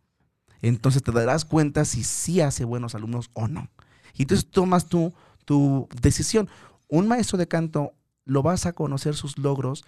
[0.64, 3.70] Entonces te darás cuenta si sí hace buenos alumnos o no.
[4.16, 5.14] Y entonces tomas tú
[5.46, 6.50] tu decisión.
[6.88, 7.94] Un maestro de canto
[8.26, 9.84] lo vas a conocer sus logros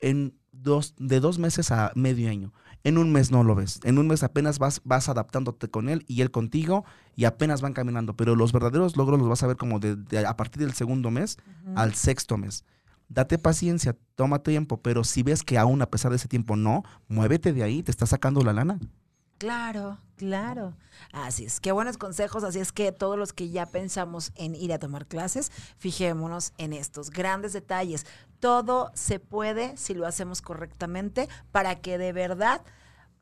[0.00, 2.52] en dos, de dos meses a medio año.
[2.82, 3.80] En un mes no lo ves.
[3.84, 6.84] En un mes apenas vas, vas adaptándote con él y él contigo
[7.14, 8.16] y apenas van caminando.
[8.16, 11.10] Pero los verdaderos logros los vas a ver como de, de- a partir del segundo
[11.10, 11.36] mes
[11.76, 12.64] al sexto mes.
[13.10, 16.84] Date paciencia, toma tiempo, pero si ves que aún a pesar de ese tiempo no,
[17.08, 18.78] muévete de ahí, te está sacando la lana.
[19.40, 20.74] Claro, claro.
[21.12, 22.44] Así es, qué buenos consejos.
[22.44, 26.74] Así es que todos los que ya pensamos en ir a tomar clases, fijémonos en
[26.74, 28.04] estos grandes detalles.
[28.38, 32.60] Todo se puede si lo hacemos correctamente para que de verdad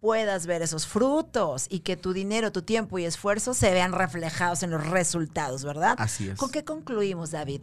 [0.01, 4.65] puedas ver esos frutos y que tu dinero, tu tiempo y esfuerzo se vean reflejados
[4.65, 5.95] en los resultados, ¿verdad?
[5.99, 6.37] Así es.
[6.37, 7.61] ¿Con qué concluimos, David?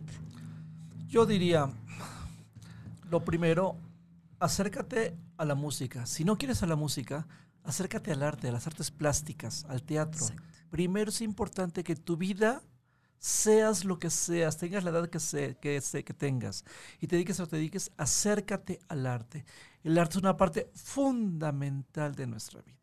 [1.09, 1.69] Yo diría,
[3.09, 3.75] lo primero,
[4.39, 6.05] acércate a la música.
[6.05, 7.27] Si no quieres a la música,
[7.65, 10.25] acércate al arte, a las artes plásticas, al teatro.
[10.69, 12.63] Primero es importante que tu vida
[13.17, 16.63] seas lo que seas, tengas la edad que, sé, que, que tengas
[16.99, 19.45] y te dediques o te dediques, acércate al arte.
[19.83, 22.77] El arte es una parte fundamental de nuestra vida.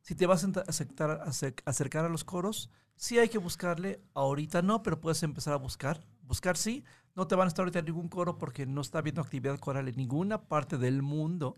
[0.00, 1.22] Si te vas a aceptar,
[1.64, 6.04] acercar a los coros, sí hay que buscarle, ahorita no, pero puedes empezar a buscar.
[6.22, 6.84] Buscar sí,
[7.14, 9.88] no te van a estar ahorita en ningún coro porque no está habiendo actividad coral
[9.88, 11.56] en ninguna parte del mundo,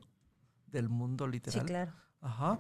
[0.67, 1.63] del mundo literal.
[1.63, 1.93] Sí, claro.
[2.25, 2.59] Ajá.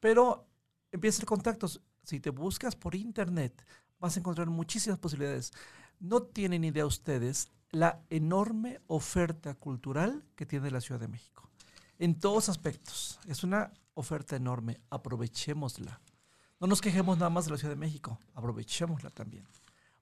[0.00, 0.48] Pero
[0.90, 1.68] empieza el contacto.
[2.02, 3.64] Si te buscas por internet,
[4.00, 5.52] vas a encontrar muchísimas posibilidades.
[6.00, 11.48] No tienen idea ustedes la enorme oferta cultural que tiene la Ciudad de México.
[11.98, 13.20] En todos aspectos.
[13.28, 14.80] Es una oferta enorme.
[14.90, 16.00] Aprovechémosla.
[16.58, 18.18] No nos quejemos nada más de la Ciudad de México.
[18.34, 19.46] Aprovechémosla también.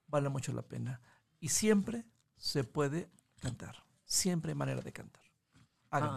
[0.07, 1.01] Vale mucho la pena.
[1.39, 2.05] Y siempre
[2.37, 3.09] se puede
[3.41, 3.83] cantar.
[4.05, 5.30] Siempre hay manera de cantar.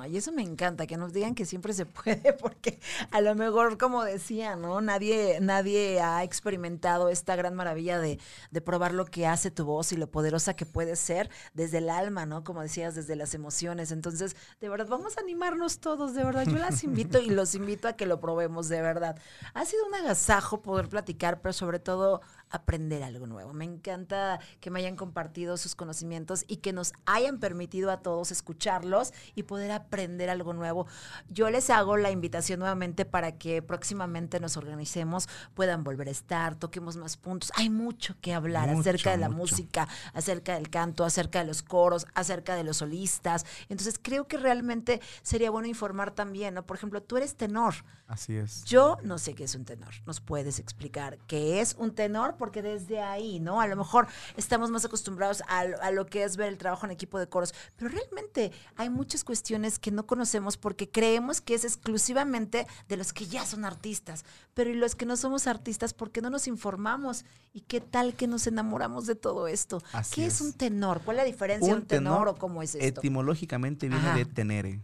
[0.09, 2.79] Y eso me encanta, que nos digan que siempre se puede, porque
[3.11, 4.81] a lo mejor, como decía, ¿no?
[4.81, 8.20] Nadie, nadie ha experimentado esta gran maravilla de,
[8.53, 11.91] de, probar lo que hace tu voz y lo poderosa que puede ser desde el
[11.91, 12.45] alma, ¿no?
[12.45, 13.91] Como decías, desde las emociones.
[13.91, 16.45] Entonces, de verdad, vamos a animarnos todos, de verdad.
[16.47, 19.18] Yo las invito y los invito a que lo probemos, de verdad.
[19.55, 22.20] Ha sido un agasajo poder platicar, pero sobre todo
[22.55, 23.52] aprender algo nuevo.
[23.52, 28.30] Me encanta que me hayan compartido sus conocimientos y que nos hayan permitido a todos
[28.30, 30.86] escucharlos y poder aprender algo nuevo.
[31.28, 36.55] Yo les hago la invitación nuevamente para que próximamente nos organicemos, puedan volver a estar,
[36.55, 37.50] toquemos más puntos.
[37.57, 42.07] Hay mucho que hablar acerca de la música, acerca del canto, acerca de los coros,
[42.14, 43.44] acerca de los solistas.
[43.68, 46.64] Entonces creo que realmente sería bueno informar también, ¿no?
[46.64, 47.74] Por ejemplo, tú eres tenor.
[48.07, 48.64] Así es.
[48.64, 49.94] Yo no sé qué es un tenor.
[50.07, 52.36] ¿Nos puedes explicar qué es un tenor?
[52.45, 53.59] Porque desde ahí, ¿no?
[53.62, 57.18] A lo mejor estamos más acostumbrados a, lo que es ver el trabajo en equipo
[57.18, 62.66] de coros, pero realmente hay muchas cuestiones que no conocemos porque creemos que es exclusivamente
[62.86, 66.28] de los que ya son artistas, pero y los que no somos artistas porque no
[66.28, 67.24] nos informamos
[67.55, 69.82] y qué tal que nos enamoramos de todo esto.
[70.12, 70.42] ¿Qué es.
[70.42, 71.01] un tenor?
[71.03, 73.01] ¿Cuál es la diferencia de un tenor, o cómo es esto?
[73.01, 74.82] Etimológicamente viene de tenere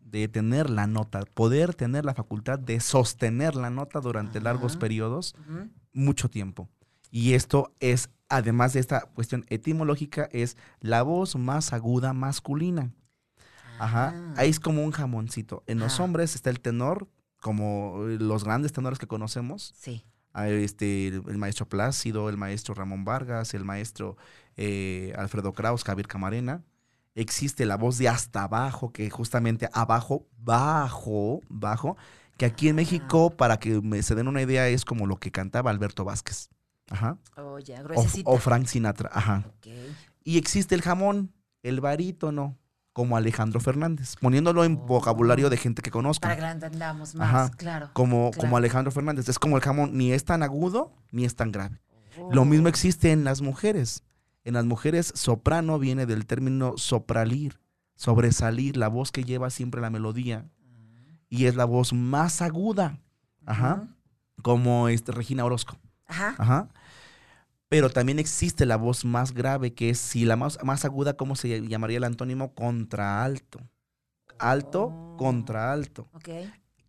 [0.00, 5.34] de tener la nota, poder tener la facultad de sostener la nota durante largos periodos,
[5.92, 6.70] mucho tiempo.
[7.12, 12.90] Y esto es, además de esta cuestión etimológica, es la voz más aguda masculina.
[13.78, 14.14] Ajá.
[14.16, 14.34] Ah.
[14.38, 15.62] Ahí es como un jamoncito.
[15.66, 17.06] En los hombres está el tenor,
[17.36, 19.74] como los grandes tenores que conocemos.
[19.76, 20.02] Sí.
[20.34, 24.16] Este, el maestro Plácido, el maestro Ramón Vargas, el maestro
[24.56, 26.62] eh, Alfredo Kraus, Javier Camarena.
[27.14, 31.98] Existe la voz de hasta abajo, que justamente abajo, bajo, bajo,
[32.38, 35.30] que aquí en México, para que me se den una idea, es como lo que
[35.30, 36.48] cantaba Alberto Vázquez.
[36.90, 37.18] Ajá.
[37.36, 37.58] Oh,
[38.24, 39.44] o, Frank Sinatra, ajá.
[40.24, 42.58] Y existe el jamón, el barítono,
[42.92, 46.28] como Alejandro Fernández, poniéndolo en vocabulario de gente que conozca.
[46.28, 47.90] Para que entendamos más, claro.
[47.94, 49.28] Como, como Alejandro Fernández.
[49.28, 51.80] Es como el jamón, ni es tan agudo, ni es tan grave.
[52.30, 52.68] Lo mismo oh.
[52.68, 54.04] existe en las mujeres.
[54.44, 57.60] En las mujeres, soprano viene del término sopralir,
[57.94, 60.46] sobresalir, la voz que lleva siempre la melodía.
[61.30, 62.98] Y es la voz más aguda.
[63.46, 63.88] Ajá.
[64.42, 65.78] Como este Regina Orozco.
[66.12, 66.34] Ajá.
[66.38, 66.68] Ajá.
[67.72, 71.36] Pero también existe la voz más grave, que es si la más, más aguda, ¿cómo
[71.36, 72.52] se llamaría el antónimo?
[72.52, 73.60] Contra alto.
[74.38, 75.16] Alto oh.
[75.16, 76.06] contra alto.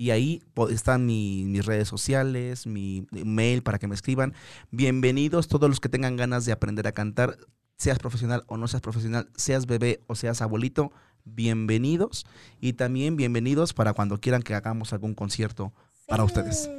[0.00, 4.32] y ahí están mi- mis redes sociales, mi mail para que me escriban.
[4.70, 7.36] Bienvenidos todos los que tengan ganas de aprender a cantar,
[7.76, 10.90] seas profesional o no seas profesional, seas bebé o seas abuelito,
[11.26, 12.24] bienvenidos
[12.62, 15.74] y también bienvenidos para cuando quieran que hagamos algún concierto
[16.06, 16.70] para ustedes.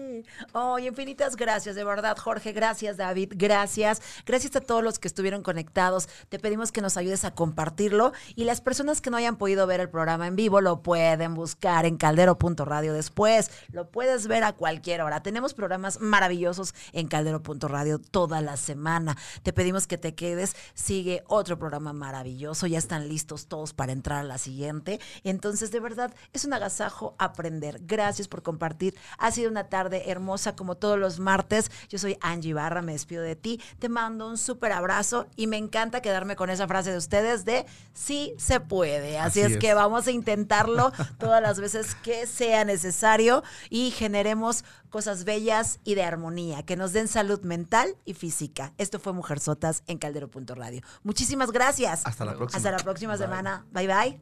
[0.54, 2.52] Oh, infinitas gracias, de verdad, Jorge.
[2.52, 3.34] Gracias, David.
[3.36, 4.02] Gracias.
[4.26, 6.10] Gracias a todos los que estuvieron conectados.
[6.30, 8.14] Te pedimos que nos ayudes a compartirlo.
[8.36, 11.86] Y las personas que no hayan podido ver el programa en vivo lo pueden buscar
[11.86, 13.52] en caldero.radio después.
[13.72, 15.24] Lo puedes ver a cualquier hora.
[15.24, 19.18] Tenemos programas maravillosos en caldero.radio toda la semana.
[19.44, 20.56] Te pedimos que te quedes.
[20.74, 22.68] Sigue otro programa maravilloso.
[22.68, 25.00] Ya están listos todos para entrar a la siguiente.
[25.24, 27.80] Entonces, de verdad, es un agasajo aprender.
[27.84, 28.96] Gracias por compartir.
[29.18, 31.72] Ha sido una tarde hermosa como todos los martes.
[31.90, 33.60] Yo soy Angie Barra, me despido de ti.
[33.80, 37.66] Te mando un súper abrazo y me encanta quedarme con esa frase de ustedes de
[37.94, 39.18] sí se puede.
[39.18, 39.58] Así, Así es, es.
[39.58, 45.96] que vamos a intentarlo todas las veces que sea necesario y generemos cosas bellas y
[45.96, 48.74] de armonía que nos den salud mental y física.
[48.78, 50.82] Esto fue Mujerzotas en Caldero.radio.
[51.04, 52.02] Muchísimas gracias.
[52.06, 52.58] Hasta la próxima.
[52.58, 53.20] Hasta la próxima Bye.
[53.26, 53.66] semana.
[53.72, 54.22] Bye bye.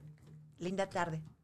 [0.60, 1.39] Linda tarde.